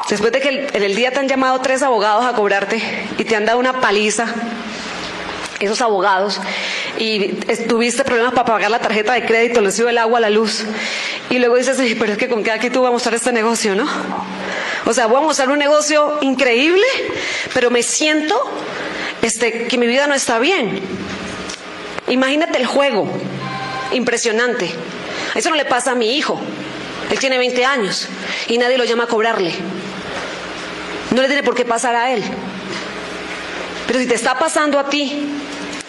después 0.10 0.32
de 0.32 0.40
que 0.40 0.68
en 0.74 0.84
el 0.84 0.96
día 0.96 1.12
te 1.12 1.20
han 1.20 1.28
llamado 1.28 1.60
tres 1.60 1.84
abogados 1.84 2.26
a 2.26 2.34
cobrarte 2.34 2.82
y 3.18 3.24
te 3.24 3.36
han 3.36 3.46
dado 3.46 3.60
una 3.60 3.82
paliza, 3.82 4.28
esos 5.60 5.82
abogados, 5.82 6.40
y 6.98 7.34
tuviste 7.68 8.04
problemas 8.04 8.34
para 8.34 8.46
pagar 8.46 8.72
la 8.72 8.80
tarjeta 8.80 9.14
de 9.14 9.26
crédito, 9.26 9.62
les 9.62 9.76
dio 9.76 9.90
el 9.90 9.98
agua, 9.98 10.20
la 10.20 10.30
luz, 10.30 10.64
y 11.30 11.40
luego 11.40 11.56
dices, 11.56 11.78
pero 12.00 12.14
es 12.14 12.18
que 12.18 12.30
con 12.30 12.44
qué 12.44 12.52
aquí 12.52 12.70
tú 12.70 12.82
vas 12.82 12.90
a 12.90 12.94
mostrar 12.94 13.16
este 13.16 13.32
negocio, 13.32 13.76
¿no? 13.76 13.88
O 14.86 14.94
sea, 14.94 15.08
voy 15.08 15.18
a 15.18 15.22
mostrar 15.22 15.50
un 15.50 15.60
negocio 15.60 16.20
increíble, 16.22 16.86
pero 17.54 17.70
me 17.70 17.84
siento 17.84 18.36
este, 19.22 19.68
que 19.68 19.78
mi 19.78 19.88
vida 19.88 20.08
no 20.08 20.14
está 20.14 20.40
bien. 20.40 20.82
Imagínate 22.10 22.58
el 22.58 22.66
juego, 22.66 23.08
impresionante. 23.94 24.70
Eso 25.36 25.50
no 25.50 25.56
le 25.56 25.66
pasa 25.66 25.92
a 25.92 25.96
mi 25.96 26.16
hijo. 26.18 26.40
Él 27.14 27.20
tiene 27.20 27.38
20 27.38 27.64
años 27.64 28.08
y 28.48 28.58
nadie 28.58 28.76
lo 28.76 28.86
llama 28.86 29.04
a 29.04 29.08
cobrarle. 29.08 29.54
No 31.12 31.22
le 31.22 31.28
tiene 31.28 31.44
por 31.44 31.54
qué 31.54 31.64
pasar 31.64 31.96
a 31.96 32.12
él. 32.12 32.24
Pero 33.86 34.00
si 34.00 34.08
te 34.08 34.16
está 34.16 34.40
pasando 34.40 34.80
a 34.80 34.90
ti, 34.90 35.28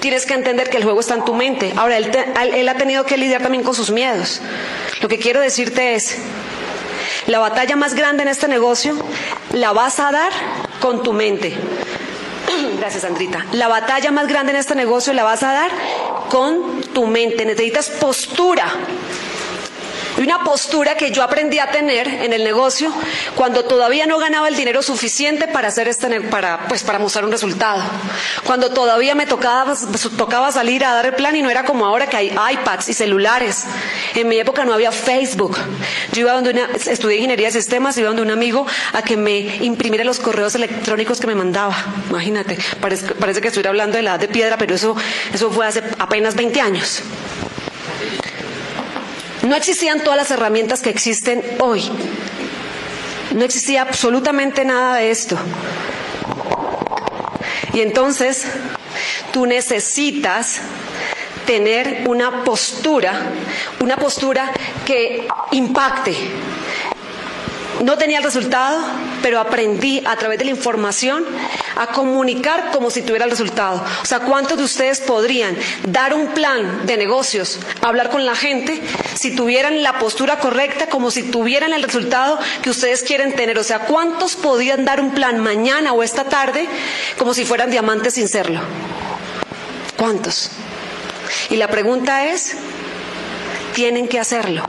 tienes 0.01 0.27
que 0.27 0.35
entender 0.35 0.69
que 0.69 0.77
el 0.77 0.85
juego 0.85 1.01
está 1.01 1.15
en 1.15 1.25
tu 1.25 1.33
mente. 1.33 1.73
Ahora, 1.79 1.97
él, 1.97 2.69
ha 2.69 2.75
tenido 2.75 3.07
que 3.07 3.17
lidiar 3.17 3.41
también 3.41 3.65
con 3.65 3.75
sus 3.75 3.91
miedos. 3.91 4.43
Lo 5.01 5.09
que 5.09 5.19
quiero 5.19 5.41
decirte 5.41 5.95
es, 5.95 6.19
la 7.27 7.39
batalla 7.39 7.75
más 7.75 7.95
grande 7.95 8.25
en 8.25 8.29
este 8.29 8.47
negocio 8.47 8.95
la 9.55 9.73
vas 9.73 10.01
a 10.01 10.13
dar 10.13 10.31
con 10.79 11.03
tu 11.03 11.15
mente. 11.15 11.55
Gracias, 12.79 13.03
Andrita. 13.03 13.47
La 13.53 13.69
batalla 13.69 14.11
más 14.11 14.27
grande 14.27 14.53
en 14.53 14.59
este 14.59 14.75
negocio 14.75 15.15
la 15.15 15.25
vas 15.25 15.43
a 15.43 15.55
dar 15.55 15.71
con 16.29 16.83
tu 16.93 17.07
mente. 17.07 17.47
Necesitas 17.47 17.89
postura. 17.89 18.67
Y 20.19 20.23
una 20.23 20.45
postura 20.45 20.97
que 20.97 21.11
yo 21.11 21.23
aprendí 21.23 21.59
a 21.59 21.71
tener 21.71 22.07
en 22.07 22.33
el 22.33 22.45
negocio 22.45 22.93
cuando 23.35 23.65
todavía 23.65 24.07
no 24.07 24.19
ganaba 24.19 24.49
el 24.49 24.57
dinero 24.57 24.83
suficiente 24.83 25.49
para 25.49 25.69
hacer 25.69 25.89
este 25.89 26.21
para 26.21 26.69
pues 26.69 26.83
para 26.83 26.99
mostrar 26.99 27.25
un 27.25 27.33
resultado. 27.33 27.83
Cuando 28.45 28.71
todavía 28.71 29.15
me 29.15 29.27
tocaba 29.27 29.75
tocaba 30.17 30.53
salir 30.53 30.85
a 30.85 30.95
dar 30.95 31.07
el 31.07 31.15
plan 31.15 31.35
y 31.35 31.43
no 31.43 31.51
era 31.51 31.65
como 31.65 31.87
ahora 31.87 32.07
que 32.07 32.17
hay 32.17 32.29
iPads 32.29 32.89
y 32.89 32.95
celulares. 32.95 33.65
En 34.15 34.29
mi 34.29 34.39
época 34.39 34.65
no 34.65 34.73
había 34.73 34.93
Facebook. 34.93 35.57
Yo 36.13 36.21
iba 36.21 36.33
donde 36.33 36.51
una 36.51 36.69
estudié 36.87 37.17
ingeniería 37.17 37.49
de 37.49 37.53
sistemas, 37.53 37.97
iba 37.97 38.09
donde 38.09 38.23
un 38.23 38.31
amigo 38.31 38.67
a 38.93 39.03
que 39.03 39.17
me 39.17 39.39
imprimiera 39.65 40.05
los 40.05 40.21
correos 40.21 40.55
electrónicos 40.55 41.21
que 41.21 41.27
me 41.27 41.35
mandaba. 41.35 41.75
Imagínate, 42.11 42.59
parece, 42.81 43.15
parece 43.15 43.41
que 43.41 43.49
estuviera 43.49 43.71
hablando 43.71 43.97
de 43.97 44.03
la 44.03 44.11
edad 44.11 44.21
de 44.21 44.29
piedra, 44.29 44.57
pero 44.59 44.75
eso 44.75 44.97
eso 45.33 45.51
fue 45.51 45.67
hace 45.67 45.83
apenas 45.99 46.35
20 46.35 46.61
años. 46.61 47.03
No 49.47 49.57
existían 49.57 50.03
todas 50.03 50.17
las 50.17 50.31
herramientas 50.31 50.81
que 50.81 50.91
existen 50.91 51.43
hoy. 51.61 51.91
No 53.35 53.45
existía 53.45 53.83
absolutamente 53.83 54.65
nada 54.65 54.97
de 54.97 55.11
esto. 55.11 55.37
Y 57.75 57.81
entonces 57.81 58.47
tú 59.33 59.47
necesitas 59.47 60.61
tener 61.47 62.05
una 62.09 62.45
postura, 62.45 63.21
una 63.81 63.97
postura 63.97 64.51
que 64.87 65.29
impacte, 65.53 66.17
no 67.85 67.99
tenía 67.99 68.19
el 68.19 68.25
resultado, 68.25 68.83
pero 69.23 69.39
aprendí 69.39 70.03
a 70.07 70.17
través 70.17 70.39
de 70.39 70.47
la 70.47 70.51
información 70.53 71.23
a 71.77 71.89
comunicar 71.89 72.71
como 72.73 72.91
si 72.91 73.03
tuviera 73.03 73.27
el 73.27 73.31
resultado. 73.31 73.85
O 74.03 74.07
sea, 74.07 74.21
¿cuántos 74.21 74.57
de 74.57 74.65
ustedes 74.65 75.01
podrían 75.01 75.55
dar 75.87 76.15
un 76.15 76.29
plan 76.29 76.87
de 76.87 76.97
negocios, 76.97 77.59
hablar 77.83 78.09
con 78.09 78.25
la 78.25 78.35
gente, 78.35 78.81
si 79.15 79.37
tuvieran 79.37 79.83
la 79.83 79.99
postura 79.99 80.39
correcta, 80.39 80.87
como 80.87 81.11
si 81.11 81.25
tuvieran 81.25 81.75
el 81.75 81.83
resultado 81.83 82.39
que 82.63 82.71
ustedes 82.71 83.03
quieren 83.03 83.35
tener? 83.35 83.59
O 83.59 83.65
sea, 83.65 83.81
¿cuántos 83.81 84.35
podrían 84.35 84.87
dar 84.87 85.03
un 85.03 85.11
plan 85.13 85.41
mañana 85.41 85.93
o 85.93 86.03
esta 86.03 86.25
tarde 86.25 86.67
como 87.19 87.35
si 87.35 87.45
fueran 87.45 87.71
diamantes 87.71 88.15
sin 88.15 88.29
serlo? 88.29 88.61
¿Cuántos? 89.99 90.51
Y 91.51 91.57
la 91.57 91.69
pregunta 91.69 92.25
es, 92.27 92.57
tienen 93.75 94.09
que 94.09 94.19
hacerlo 94.19 94.65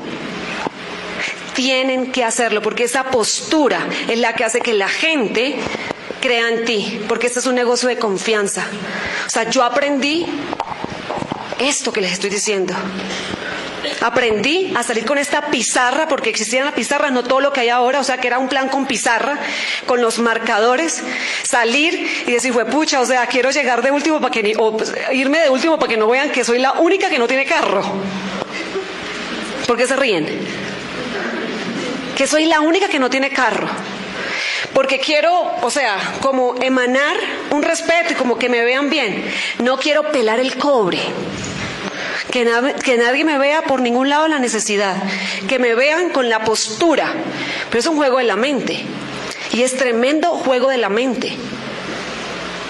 tienen 1.56 2.12
que 2.12 2.24
hacerlo, 2.24 2.62
porque 2.62 2.84
esa 2.84 3.06
postura 3.06 3.88
es 4.08 4.20
la 4.20 4.34
que 4.34 4.44
hace 4.44 4.62
que 4.62 4.74
la 4.74 4.90
gente 4.90 5.56
crea 6.22 6.50
en 6.50 6.66
ti, 6.66 7.02
porque 7.08 7.28
este 7.28 7.40
es 7.40 7.46
un 7.48 7.56
negocio 7.56 7.90
de 7.90 7.98
confianza. 7.98 8.68
O 9.26 9.30
sea, 9.30 9.50
yo 9.50 9.64
aprendí 9.64 10.26
esto 11.60 11.92
que 11.92 12.02
les 12.02 12.14
estoy 12.14 12.30
diciendo. 12.30 12.74
Aprendí 14.02 14.74
a 14.76 14.84
salir 14.84 15.06
con 15.06 15.18
esta 15.18 15.50
pizarra, 15.50 16.08
porque 16.08 16.30
existía 16.30 16.66
la 16.66 16.74
pizarra, 16.74 17.10
no 17.10 17.24
todo 17.24 17.40
lo 17.40 17.54
que 17.54 17.62
hay 17.62 17.70
ahora, 17.70 18.00
o 18.00 18.04
sea 18.04 18.18
que 18.18 18.28
era 18.28 18.40
un 18.40 18.50
plan 18.50 18.68
con 18.70 18.86
pizarra, 18.86 19.40
con 19.86 20.02
los 20.02 20.20
marcadores, 20.20 21.02
salir 21.44 22.08
y 22.28 22.32
decir, 22.32 22.52
fue 22.52 22.66
pucha, 22.66 23.00
o 23.00 23.06
sea, 23.06 23.26
quiero 23.28 23.52
llegar 23.52 23.82
de 23.82 23.92
último 23.92 24.20
para 24.20 24.32
que, 24.32 24.56
o 24.58 24.76
pues, 24.76 24.94
irme 25.14 25.40
de 25.40 25.50
último 25.50 25.80
para 25.80 25.92
que 25.92 25.98
no 25.98 26.08
vean 26.08 26.32
que 26.32 26.44
soy 26.44 26.60
la 26.60 26.74
única 26.74 27.10
que 27.10 27.20
no 27.20 27.28
tiene 27.28 27.46
carro. 27.46 27.84
¿Por 29.68 29.78
qué 29.78 29.88
se 29.88 29.96
ríen? 29.96 30.28
Que 32.16 32.28
soy 32.28 32.46
la 32.46 32.62
única 32.62 32.88
que 32.88 33.00
no 33.00 33.10
tiene 33.10 33.30
carro. 33.30 33.68
Porque 34.74 35.00
quiero, 35.00 35.32
o 35.62 35.70
sea, 35.70 35.98
como 36.22 36.56
emanar 36.62 37.16
un 37.52 37.64
respeto 37.64 38.14
y 38.14 38.16
como 38.16 38.38
que 38.38 38.50
me 38.50 38.64
vean 38.64 38.90
bien. 38.90 39.24
No 39.64 39.78
quiero 39.78 40.12
pelar 40.12 40.40
el 40.40 40.58
cobre. 40.58 41.00
Que, 42.32 42.46
que, 42.84 42.98
nadie 42.98 43.24
me 43.24 43.38
vea 43.38 43.62
por 43.62 43.80
ningún 43.80 44.10
lado 44.10 44.28
la 44.28 44.40
necesidad, 44.40 44.98
que 45.48 45.60
me 45.60 45.76
vean 45.76 46.10
con 46.10 46.30
la 46.30 46.44
postura, 46.44 47.14
pero 47.70 47.80
es 47.80 47.86
un 47.86 47.96
juego 47.96 48.18
de 48.18 48.26
la 48.26 48.36
mente. 48.36 48.84
Y 49.54 49.64
es 49.64 49.78
tremendo 49.78 50.32
juego 50.32 50.70
de 50.70 50.78
la 50.78 50.90
mente. 50.90 51.38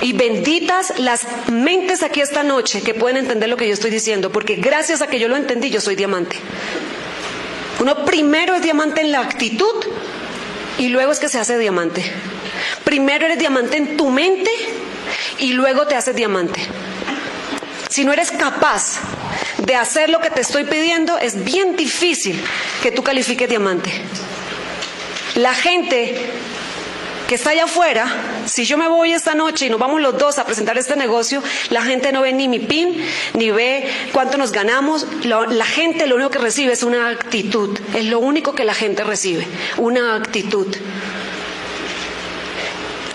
Y 0.02 0.14
benditas 0.14 1.00
las 1.00 1.26
mentes 1.52 2.04
aquí 2.04 2.22
esta 2.22 2.44
noche 2.44 2.82
que 2.82 2.94
pueden 2.94 3.18
entender 3.18 3.50
lo 3.50 3.58
que 3.58 3.68
yo 3.68 3.74
estoy 3.74 3.90
diciendo, 3.90 4.32
porque 4.32 4.56
gracias 4.56 5.02
a 5.02 5.08
que 5.08 5.20
yo 5.20 5.28
lo 5.28 5.36
entendí, 5.36 5.72
yo 5.72 5.82
soy 5.82 5.96
diamante. 5.96 6.36
Uno 7.80 8.06
primero 8.06 8.56
es 8.56 8.62
diamante 8.62 9.02
en 9.02 9.12
la 9.12 9.20
actitud 9.20 9.86
y 10.78 10.90
luego 10.90 11.12
es 11.12 11.20
que 11.20 11.30
se 11.30 11.40
hace 11.40 11.58
diamante. 11.58 12.04
Primero 12.84 13.26
eres 13.26 13.40
diamante 13.40 13.78
en 13.78 13.98
tu 13.98 14.10
mente 14.10 14.52
y 15.40 15.54
luego 15.54 15.88
te 15.88 15.96
haces 15.96 16.16
diamante. 16.16 16.62
Si 17.90 18.04
no 18.04 18.14
eres 18.14 18.32
capaz 18.32 19.00
de 19.58 19.76
hacer 19.76 20.10
lo 20.10 20.20
que 20.20 20.30
te 20.30 20.42
estoy 20.42 20.66
pidiendo, 20.66 21.18
es 21.18 21.44
bien 21.44 21.76
difícil 21.76 22.42
que 22.82 22.92
tú 22.92 23.04
califiques 23.04 23.50
diamante. 23.50 23.92
La 25.36 25.54
gente 25.54 26.16
que 27.28 27.36
está 27.36 27.52
allá 27.52 27.64
afuera, 27.64 28.06
si 28.46 28.66
yo 28.66 28.78
me 28.78 28.88
voy 28.88 29.14
esta 29.14 29.34
noche 29.34 29.66
y 29.66 29.70
nos 29.70 29.80
vamos 29.80 30.02
los 30.02 30.18
dos 30.18 30.38
a 30.38 30.46
presentar 30.46 30.78
este 30.78 30.96
negocio, 30.96 31.42
la 31.70 31.82
gente 31.82 32.12
no 32.12 32.22
ve 32.22 32.34
ni 32.34 32.48
mi 32.48 32.60
PIN, 32.60 33.04
ni 33.34 33.52
ve 33.52 33.90
cuánto 34.14 34.38
nos 34.38 34.52
ganamos. 34.52 35.08
la 35.24 35.66
gente 35.66 36.06
lo 36.08 36.16
único 36.16 36.30
que 36.30 36.40
recibe 36.40 36.74
es 36.74 36.84
una 36.84 37.10
actitud. 37.10 37.80
Es 37.96 38.06
lo 38.06 38.20
único 38.20 38.54
que 38.54 38.64
la 38.64 38.74
gente 38.74 39.04
recibe, 39.04 39.48
una 39.78 40.16
actitud. 40.16 40.68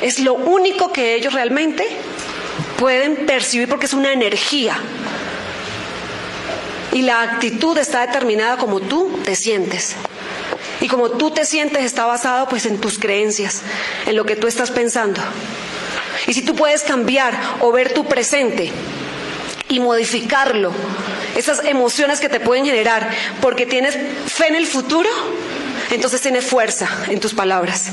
Es 0.01 0.19
lo 0.19 0.35
único 0.35 0.93
que 0.93 1.15
ellos 1.15 1.33
realmente 1.33 1.87
pueden 2.79 3.27
percibir 3.27 3.69
porque 3.69 3.87
es 3.87 3.93
una 3.93 4.13
energía. 4.13 4.77
Y 6.93 7.03
la 7.03 7.23
actitud 7.23 7.79
está 7.79 8.05
determinada 8.07 8.57
como 8.57 8.81
tú 8.81 9.21
te 9.25 9.37
sientes. 9.37 9.95
Y 10.81 10.89
como 10.89 11.11
tú 11.11 11.31
te 11.31 11.45
sientes 11.45 11.85
está 11.85 12.07
basado 12.07 12.49
pues 12.49 12.67
en 12.67 12.79
tus 12.79 12.99
creencias, 12.99 13.63
en 14.07 14.17
lo 14.17 14.25
que 14.25 14.37
tú 14.37 14.47
estás 14.47 14.71
pensando. 14.71 15.21
Y 16.27 16.35
si 16.35 16.43
tú 16.43 16.55
puedes 16.55 16.83
cambiar 16.83 17.39
o 17.61 17.73
ver 17.73 17.93
tu 17.93 18.07
presente 18.07 18.71
y 19.69 19.81
modificarlo, 19.81 20.73
esas 21.37 21.65
emociones 21.65 22.21
que 22.21 22.29
te 22.29 22.41
pueden 22.41 22.65
generar 22.65 23.11
porque 23.41 23.67
tienes 23.67 23.97
fe 24.27 24.49
en 24.49 24.57
el 24.57 24.67
futuro, 24.67 25.09
entonces 25.91 26.21
tienes 26.21 26.45
fuerza 26.45 26.89
en 27.09 27.21
tus 27.21 27.35
palabras. 27.35 27.87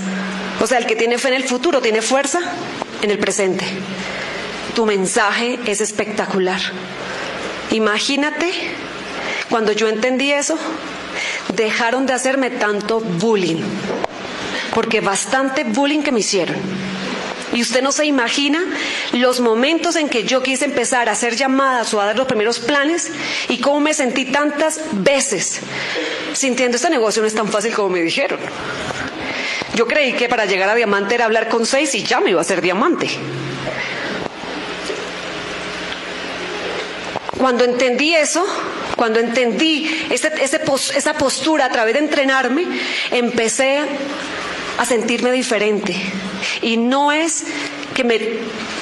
O 0.61 0.67
sea, 0.67 0.77
el 0.77 0.85
que 0.85 0.95
tiene 0.95 1.17
fe 1.17 1.29
en 1.29 1.35
el 1.35 1.43
futuro 1.43 1.81
tiene 1.81 2.01
fuerza 2.01 2.39
en 3.01 3.11
el 3.11 3.19
presente. 3.19 3.65
Tu 4.75 4.85
mensaje 4.85 5.59
es 5.65 5.81
espectacular. 5.81 6.59
Imagínate 7.71 8.51
cuando 9.49 9.71
yo 9.71 9.87
entendí 9.87 10.31
eso, 10.31 10.57
dejaron 11.53 12.05
de 12.05 12.13
hacerme 12.13 12.49
tanto 12.49 12.99
bullying, 12.99 13.61
porque 14.73 15.01
bastante 15.01 15.63
bullying 15.63 16.01
que 16.01 16.11
me 16.11 16.19
hicieron. 16.19 16.55
Y 17.53 17.61
usted 17.61 17.81
no 17.81 17.91
se 17.91 18.05
imagina 18.05 18.63
los 19.13 19.39
momentos 19.39 19.95
en 19.95 20.09
que 20.09 20.25
yo 20.25 20.43
quise 20.43 20.65
empezar 20.65 21.07
a 21.07 21.13
hacer 21.13 21.35
llamadas 21.35 21.93
o 21.93 22.01
a 22.01 22.05
dar 22.05 22.17
los 22.17 22.27
primeros 22.27 22.59
planes 22.59 23.09
y 23.47 23.59
cómo 23.59 23.79
me 23.79 23.93
sentí 23.93 24.25
tantas 24.25 24.81
veces 24.91 25.61
sintiendo 26.33 26.75
este 26.75 26.89
negocio 26.89 27.21
no 27.21 27.27
es 27.27 27.33
tan 27.33 27.47
fácil 27.47 27.73
como 27.73 27.89
me 27.89 28.01
dijeron. 28.01 28.39
Yo 29.75 29.87
creí 29.87 30.13
que 30.13 30.29
para 30.29 30.45
llegar 30.45 30.69
a 30.69 30.75
diamante 30.75 31.15
era 31.15 31.25
hablar 31.25 31.49
con 31.49 31.65
seis 31.65 31.93
y 31.95 32.03
ya 32.03 32.19
me 32.19 32.31
iba 32.31 32.41
a 32.41 32.43
ser 32.43 32.61
diamante. 32.61 33.09
Cuando 37.37 37.63
entendí 37.63 38.15
eso, 38.15 38.45
cuando 38.95 39.19
entendí 39.19 40.07
esa 40.09 41.13
postura 41.13 41.65
a 41.65 41.69
través 41.69 41.93
de 41.93 41.99
entrenarme, 41.99 42.65
empecé 43.11 43.81
a 44.77 44.85
sentirme 44.85 45.31
diferente. 45.31 45.95
Y 46.61 46.77
no 46.77 47.11
es 47.11 47.45
que 47.93 48.03
me, 48.03 48.19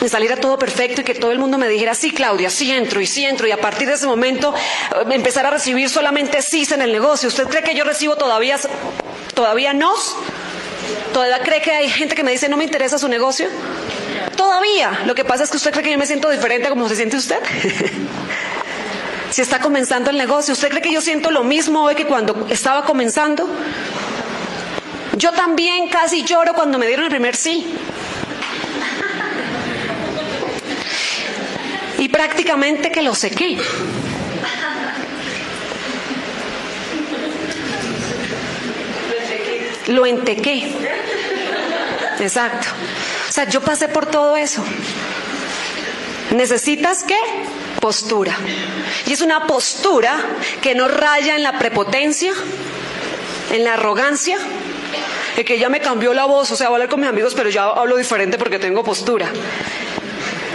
saliera 0.09 0.35
todo 0.35 0.59
perfecto 0.59 1.01
y 1.01 1.03
que 1.03 1.15
todo 1.15 1.31
el 1.31 1.39
mundo 1.39 1.57
me 1.57 1.67
dijera, 1.67 1.95
sí, 1.95 2.11
Claudia, 2.11 2.49
sí 2.49 2.71
entro 2.71 3.01
y 3.01 3.07
sí 3.07 3.25
entro. 3.25 3.47
Y 3.47 3.51
a 3.51 3.61
partir 3.61 3.87
de 3.87 3.95
ese 3.95 4.07
momento 4.07 4.53
eh, 4.53 5.05
empezar 5.11 5.45
a 5.45 5.51
recibir 5.51 5.89
solamente 5.89 6.41
sí 6.41 6.67
en 6.71 6.81
el 6.81 6.91
negocio. 6.91 7.29
¿Usted 7.29 7.47
cree 7.47 7.63
que 7.63 7.75
yo 7.75 7.83
recibo 7.83 8.15
todavía, 8.15 8.59
todavía 9.33 9.73
no? 9.73 9.93
¿Todavía 11.13 11.39
cree 11.39 11.61
que 11.61 11.71
hay 11.71 11.89
gente 11.89 12.13
que 12.13 12.23
me 12.23 12.31
dice 12.31 12.49
no 12.49 12.57
me 12.57 12.65
interesa 12.65 12.97
su 12.97 13.07
negocio? 13.07 13.47
Todavía. 14.45 15.01
Lo 15.07 15.15
que 15.15 15.25
pasa 15.25 15.43
es 15.43 15.49
que 15.49 15.57
usted 15.57 15.71
cree 15.71 15.83
que 15.83 15.91
yo 15.91 15.97
me 15.97 16.05
siento 16.05 16.29
diferente 16.29 16.67
a 16.67 16.69
como 16.69 16.87
se 16.87 16.95
siente 16.95 17.17
usted. 17.17 17.39
si 19.31 19.41
está 19.41 19.59
comenzando 19.59 20.11
el 20.11 20.17
negocio. 20.17 20.53
¿Usted 20.53 20.69
cree 20.69 20.83
que 20.83 20.93
yo 20.93 21.01
siento 21.01 21.31
lo 21.31 21.43
mismo 21.43 21.81
hoy 21.81 21.95
que 21.95 22.05
cuando 22.05 22.45
estaba 22.51 22.85
comenzando? 22.85 23.49
Yo 25.17 25.31
también 25.31 25.89
casi 25.89 26.23
lloro 26.23 26.53
cuando 26.53 26.77
me 26.77 26.85
dieron 26.85 27.05
el 27.05 27.09
primer 27.09 27.35
sí. 27.35 27.65
Y 31.97 32.07
prácticamente 32.09 32.91
que 32.91 33.01
lo 33.01 33.15
sequé. 33.15 33.57
Lo 39.87 40.05
entequé. 40.05 40.71
Exacto. 42.19 42.67
O 43.35 43.37
sea, 43.37 43.49
yo 43.49 43.59
pasé 43.59 43.89
por 43.89 44.05
todo 44.05 44.37
eso. 44.37 44.63
¿Necesitas 46.31 47.03
qué? 47.03 47.17
postura. 47.81 48.33
Y 49.05 49.11
es 49.11 49.19
una 49.19 49.45
postura 49.45 50.15
que 50.61 50.73
no 50.73 50.87
raya 50.87 51.35
en 51.35 51.43
la 51.43 51.59
prepotencia, 51.59 52.33
en 53.51 53.65
la 53.65 53.73
arrogancia, 53.73 54.37
de 55.35 55.43
que 55.43 55.59
ya 55.59 55.67
me 55.67 55.81
cambió 55.81 56.13
la 56.13 56.23
voz, 56.23 56.49
o 56.49 56.55
sea, 56.55 56.69
voy 56.69 56.75
a 56.75 56.75
hablar 56.77 56.89
con 56.89 57.01
mis 57.01 57.09
amigos, 57.09 57.33
pero 57.35 57.49
ya 57.49 57.65
hablo 57.65 57.97
diferente 57.97 58.37
porque 58.37 58.57
tengo 58.57 58.85
postura. 58.85 59.29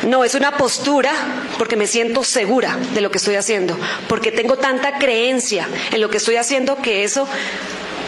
No, 0.09 0.25
es 0.25 0.35
una 0.35 0.57
postura 0.57 1.13
porque 1.59 1.77
me 1.77 1.87
siento 1.87 2.25
segura 2.25 2.79
de 2.95 3.03
lo 3.03 3.11
que 3.11 3.19
estoy 3.19 3.35
haciendo, 3.35 3.77
porque 4.09 4.33
tengo 4.33 4.57
tanta 4.57 4.99
creencia 4.99 5.69
en 5.93 6.01
lo 6.01 6.09
que 6.09 6.17
estoy 6.17 6.37
haciendo 6.37 6.81
que 6.81 7.05
eso 7.05 7.29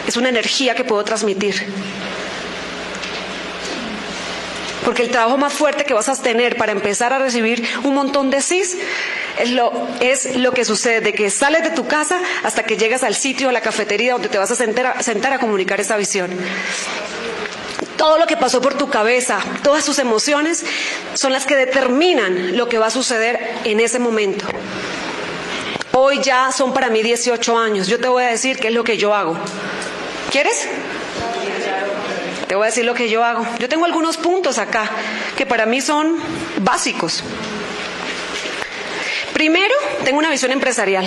es 0.07 0.17
una 0.17 0.29
energía 0.29 0.73
que 0.73 0.83
puedo 0.83 1.03
transmitir. 1.03 1.63
Porque 4.85 5.01
el 5.01 5.11
trabajo 5.11 5.37
más 5.37 5.53
fuerte 5.53 5.85
que 5.85 5.93
vas 5.93 6.09
a 6.09 6.21
tener 6.21 6.57
para 6.57 6.71
empezar 6.71 7.13
a 7.13 7.19
recibir 7.19 7.65
un 7.83 7.93
montón 7.93 8.29
de 8.29 8.41
CIS 8.41 8.77
es 9.39 9.51
lo, 9.51 9.71
es 9.99 10.35
lo 10.35 10.51
que 10.51 10.65
sucede, 10.65 11.01
de 11.01 11.13
que 11.13 11.29
sales 11.29 11.63
de 11.63 11.69
tu 11.71 11.87
casa 11.87 12.19
hasta 12.43 12.63
que 12.63 12.77
llegas 12.77 13.03
al 13.03 13.15
sitio, 13.15 13.49
a 13.49 13.51
la 13.51 13.61
cafetería 13.61 14.13
donde 14.13 14.29
te 14.29 14.37
vas 14.37 14.51
a 14.51 14.55
sentar, 14.55 14.87
a 14.97 15.03
sentar 15.03 15.33
a 15.33 15.39
comunicar 15.39 15.79
esa 15.79 15.97
visión. 15.97 16.31
Todo 17.97 18.17
lo 18.17 18.27
que 18.27 18.35
pasó 18.35 18.59
por 18.61 18.73
tu 18.73 18.89
cabeza, 18.89 19.39
todas 19.63 19.85
tus 19.85 19.99
emociones 19.99 20.65
son 21.13 21.31
las 21.31 21.45
que 21.45 21.55
determinan 21.55 22.57
lo 22.57 22.67
que 22.67 22.77
va 22.77 22.87
a 22.87 22.91
suceder 22.91 23.39
en 23.63 23.79
ese 23.79 23.99
momento. 23.99 24.45
Hoy 25.93 26.19
ya 26.21 26.51
son 26.51 26.73
para 26.73 26.89
mí 26.89 27.03
18 27.03 27.57
años. 27.57 27.87
Yo 27.87 27.99
te 27.99 28.07
voy 28.07 28.23
a 28.23 28.27
decir 28.27 28.57
qué 28.57 28.69
es 28.69 28.73
lo 28.73 28.83
que 28.83 28.97
yo 28.97 29.13
hago. 29.13 29.37
¿Quieres? 30.31 30.67
Voy 32.55 32.63
a 32.63 32.67
decir 32.67 32.85
lo 32.85 32.93
que 32.93 33.09
yo 33.09 33.23
hago. 33.23 33.45
Yo 33.59 33.67
tengo 33.67 33.85
algunos 33.85 34.17
puntos 34.17 34.57
acá 34.57 34.89
que 35.35 35.45
para 35.45 35.65
mí 35.65 35.81
son 35.81 36.17
básicos. 36.57 37.23
Primero, 39.33 39.73
tengo 40.03 40.19
una 40.19 40.29
visión 40.29 40.51
empresarial. 40.51 41.05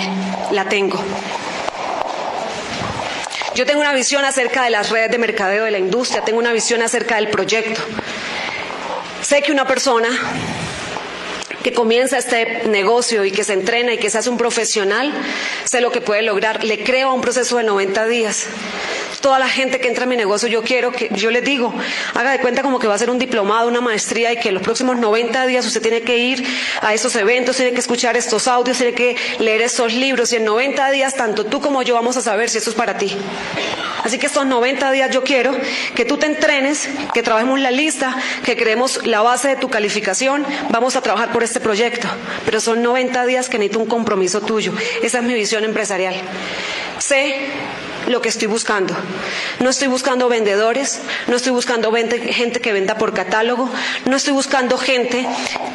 La 0.51 0.65
tengo. 0.65 1.01
Yo 3.55 3.65
tengo 3.65 3.79
una 3.79 3.93
visión 3.93 4.23
acerca 4.25 4.63
de 4.63 4.69
las 4.69 4.91
redes 4.91 5.09
de 5.09 5.17
mercadeo 5.17 5.63
de 5.63 5.71
la 5.71 5.79
industria, 5.79 6.21
tengo 6.21 6.37
una 6.37 6.53
visión 6.53 6.83
acerca 6.83 7.15
del 7.15 7.29
proyecto. 7.29 7.81
Sé 9.23 9.41
que 9.41 9.51
una 9.51 9.65
persona 9.65 10.09
que 11.63 11.73
comienza 11.73 12.19
este 12.19 12.67
negocio 12.67 13.25
y 13.25 13.31
que 13.31 13.43
se 13.43 13.53
entrena 13.53 13.93
y 13.93 13.97
que 13.97 14.11
se 14.11 14.19
hace 14.19 14.29
un 14.29 14.37
profesional, 14.37 15.11
sé 15.63 15.81
lo 15.81 15.91
que 15.91 16.01
puede 16.01 16.21
lograr. 16.21 16.63
Le 16.63 16.83
creo 16.83 17.09
a 17.09 17.13
un 17.13 17.21
proceso 17.21 17.57
de 17.57 17.63
90 17.63 18.05
días 18.05 18.45
toda 19.21 19.39
la 19.39 19.47
gente 19.47 19.79
que 19.79 19.87
entra 19.87 20.03
a 20.03 20.07
mi 20.07 20.15
negocio, 20.15 20.47
yo 20.47 20.61
quiero 20.63 20.91
que, 20.91 21.09
yo 21.11 21.31
les 21.31 21.43
digo, 21.43 21.73
haga 22.13 22.31
de 22.31 22.39
cuenta 22.39 22.61
como 22.61 22.79
que 22.79 22.87
va 22.87 22.95
a 22.95 22.97
ser 22.97 23.09
un 23.09 23.19
diplomado, 23.19 23.67
una 23.67 23.81
maestría 23.81 24.31
y 24.33 24.37
que 24.37 24.49
en 24.49 24.55
los 24.55 24.63
próximos 24.63 24.97
90 24.97 25.45
días 25.45 25.65
usted 25.65 25.81
tiene 25.81 26.01
que 26.01 26.17
ir 26.17 26.43
a 26.81 26.93
esos 26.93 27.15
eventos, 27.15 27.55
tiene 27.55 27.73
que 27.73 27.79
escuchar 27.79 28.17
estos 28.17 28.47
audios, 28.47 28.77
tiene 28.77 28.93
que 28.93 29.15
leer 29.39 29.61
estos 29.61 29.93
libros 29.93 30.31
y 30.33 30.37
en 30.37 30.45
90 30.45 30.91
días 30.91 31.15
tanto 31.15 31.45
tú 31.45 31.61
como 31.61 31.81
yo 31.81 31.95
vamos 31.95 32.17
a 32.17 32.21
saber 32.21 32.49
si 32.49 32.57
esto 32.57 32.69
es 32.69 32.75
para 32.75 32.97
ti. 32.97 33.15
Así 34.03 34.17
que 34.17 34.27
estos 34.27 34.45
90 34.45 34.91
días 34.91 35.11
yo 35.11 35.23
quiero 35.23 35.55
que 35.95 36.05
tú 36.05 36.17
te 36.17 36.27
entrenes, 36.27 36.87
que 37.13 37.23
trabajemos 37.23 37.59
la 37.59 37.71
lista, 37.71 38.15
que 38.43 38.55
creemos 38.55 39.05
la 39.05 39.21
base 39.21 39.49
de 39.49 39.55
tu 39.55 39.69
calificación, 39.69 40.45
vamos 40.69 40.95
a 40.95 41.01
trabajar 41.01 41.31
por 41.31 41.43
este 41.43 41.59
proyecto, 41.59 42.07
pero 42.45 42.61
son 42.61 42.81
90 42.81 43.25
días 43.25 43.49
que 43.49 43.57
necesito 43.57 43.79
un 43.79 43.87
compromiso 43.87 44.41
tuyo. 44.41 44.73
Esa 45.01 45.17
es 45.17 45.23
mi 45.23 45.33
visión 45.33 45.63
empresarial. 45.63 46.15
Sé 46.99 47.35
lo 48.07 48.21
que 48.21 48.29
estoy 48.29 48.47
buscando. 48.47 48.95
No 49.59 49.69
estoy 49.69 49.87
buscando 49.87 50.29
vendedores, 50.29 50.99
no 51.27 51.35
estoy 51.35 51.51
buscando 51.51 51.91
gente 51.91 52.59
que 52.59 52.73
venda 52.73 52.97
por 52.97 53.13
catálogo, 53.13 53.69
no 54.05 54.15
estoy 54.15 54.33
buscando 54.33 54.77
gente 54.77 55.27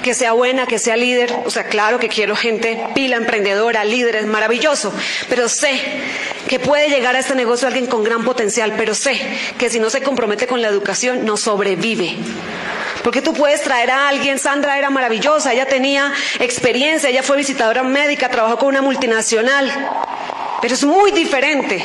que 0.02 0.14
sea 0.14 0.32
buena, 0.32 0.66
que 0.66 0.78
sea 0.78 0.96
líder. 0.96 1.34
O 1.44 1.50
sea, 1.50 1.64
claro 1.64 1.98
que 1.98 2.08
quiero 2.08 2.34
gente 2.36 2.86
pila, 2.94 3.16
emprendedora, 3.16 3.84
líder, 3.84 4.16
es 4.16 4.26
maravilloso, 4.26 4.92
pero 5.28 5.48
sé 5.48 5.80
que 6.48 6.58
puede 6.58 6.88
llegar 6.88 7.16
a 7.16 7.20
este 7.20 7.34
negocio 7.34 7.68
alguien 7.68 7.86
con 7.86 8.04
gran 8.04 8.24
potencial, 8.24 8.74
pero 8.76 8.94
sé 8.94 9.20
que 9.58 9.70
si 9.70 9.78
no 9.78 9.90
se 9.90 10.02
compromete 10.02 10.46
con 10.46 10.60
la 10.60 10.68
educación 10.68 11.24
no 11.24 11.36
sobrevive. 11.36 12.16
Porque 13.02 13.22
tú 13.22 13.32
puedes 13.32 13.62
traer 13.62 13.90
a 13.90 14.08
alguien, 14.08 14.38
Sandra 14.38 14.78
era 14.78 14.90
maravillosa, 14.90 15.52
ella 15.52 15.66
tenía 15.66 16.12
experiencia, 16.38 17.08
ella 17.08 17.22
fue 17.22 17.36
visitadora 17.36 17.82
médica, 17.82 18.28
trabajó 18.28 18.58
con 18.58 18.68
una 18.68 18.82
multinacional, 18.82 19.70
pero 20.60 20.74
es 20.74 20.84
muy 20.84 21.10
diferente 21.10 21.82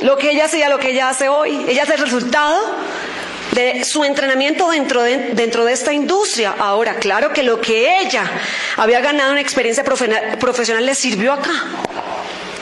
lo 0.00 0.16
que 0.16 0.30
ella 0.30 0.44
hacía, 0.44 0.68
lo 0.68 0.78
que 0.78 0.90
ella 0.90 1.08
hace 1.08 1.28
hoy. 1.28 1.64
Ella 1.68 1.82
es 1.82 1.90
el 1.90 1.98
resultado 1.98 2.76
de 3.52 3.84
su 3.84 4.04
entrenamiento 4.04 4.70
dentro 4.70 5.02
de, 5.02 5.30
dentro 5.32 5.64
de 5.64 5.72
esta 5.72 5.92
industria. 5.92 6.54
Ahora, 6.58 6.96
claro 6.96 7.32
que 7.32 7.42
lo 7.42 7.60
que 7.60 8.00
ella 8.00 8.30
había 8.76 9.00
ganado 9.00 9.32
en 9.32 9.38
experiencia 9.38 9.84
profesional 9.84 10.86
le 10.86 10.94
sirvió 10.94 11.32
acá, 11.32 11.52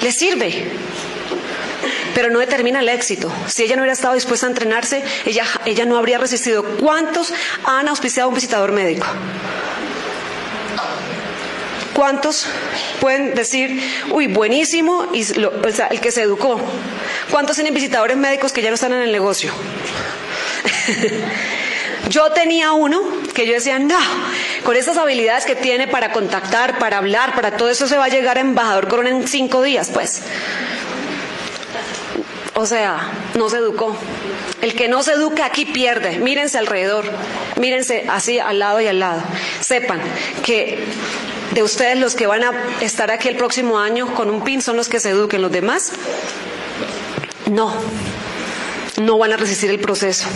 le 0.00 0.12
sirve, 0.12 0.70
pero 2.14 2.30
no 2.30 2.38
determina 2.38 2.80
el 2.80 2.88
éxito. 2.88 3.30
Si 3.46 3.64
ella 3.64 3.76
no 3.76 3.82
hubiera 3.82 3.92
estado 3.92 4.14
dispuesta 4.14 4.46
a 4.46 4.50
entrenarse, 4.50 5.02
ella, 5.26 5.44
ella 5.64 5.84
no 5.84 5.98
habría 5.98 6.18
resistido. 6.18 6.64
¿Cuántos 6.78 7.32
han 7.64 7.88
auspiciado 7.88 8.26
a 8.26 8.28
un 8.30 8.34
visitador 8.34 8.72
médico? 8.72 9.06
¿Cuántos 11.96 12.46
pueden 13.00 13.34
decir, 13.34 13.82
uy, 14.10 14.26
buenísimo, 14.26 15.06
y 15.14 15.22
el 15.22 16.00
que 16.02 16.12
se 16.12 16.20
educó? 16.20 16.60
¿Cuántos 17.30 17.56
tienen 17.56 17.72
visitadores 17.72 18.18
médicos 18.18 18.52
que 18.52 18.60
ya 18.60 18.68
no 18.68 18.74
están 18.74 18.92
en 18.92 19.00
el 19.00 19.12
negocio? 19.12 19.50
yo 22.10 22.32
tenía 22.32 22.72
uno 22.72 23.00
que 23.32 23.46
yo 23.46 23.54
decía, 23.54 23.78
no, 23.78 23.98
con 24.62 24.76
esas 24.76 24.98
habilidades 24.98 25.46
que 25.46 25.56
tiene 25.56 25.88
para 25.88 26.12
contactar, 26.12 26.78
para 26.78 26.98
hablar, 26.98 27.34
para 27.34 27.56
todo 27.56 27.70
eso 27.70 27.88
se 27.88 27.96
va 27.96 28.04
a 28.04 28.08
llegar 28.08 28.36
a 28.36 28.40
embajador 28.40 28.88
Corona 28.88 29.08
en 29.08 29.26
cinco 29.26 29.62
días, 29.62 29.88
pues. 29.90 30.20
O 32.52 32.66
sea, 32.66 33.10
no 33.36 33.48
se 33.48 33.56
educó. 33.56 33.96
El 34.60 34.74
que 34.74 34.88
no 34.88 35.02
se 35.02 35.12
educa 35.12 35.46
aquí 35.46 35.64
pierde. 35.64 36.18
Mírense 36.18 36.58
alrededor. 36.58 37.06
Mírense 37.56 38.04
así 38.10 38.38
al 38.38 38.58
lado 38.58 38.82
y 38.82 38.86
al 38.86 39.00
lado. 39.00 39.22
Sepan 39.60 40.00
que 40.42 40.84
de 41.52 41.62
ustedes 41.62 41.98
los 41.98 42.14
que 42.14 42.26
van 42.26 42.44
a 42.44 42.52
estar 42.80 43.10
aquí 43.10 43.28
el 43.28 43.36
próximo 43.36 43.78
año 43.78 44.14
con 44.14 44.30
un 44.30 44.42
pin 44.42 44.60
son 44.62 44.76
los 44.76 44.88
que 44.88 45.00
se 45.00 45.10
eduquen. 45.10 45.42
Los 45.42 45.52
demás, 45.52 45.92
no 47.50 47.74
no 49.00 49.18
van 49.18 49.32
a 49.32 49.36
resistir 49.36 49.70
el 49.70 49.78
proceso. 49.78 50.26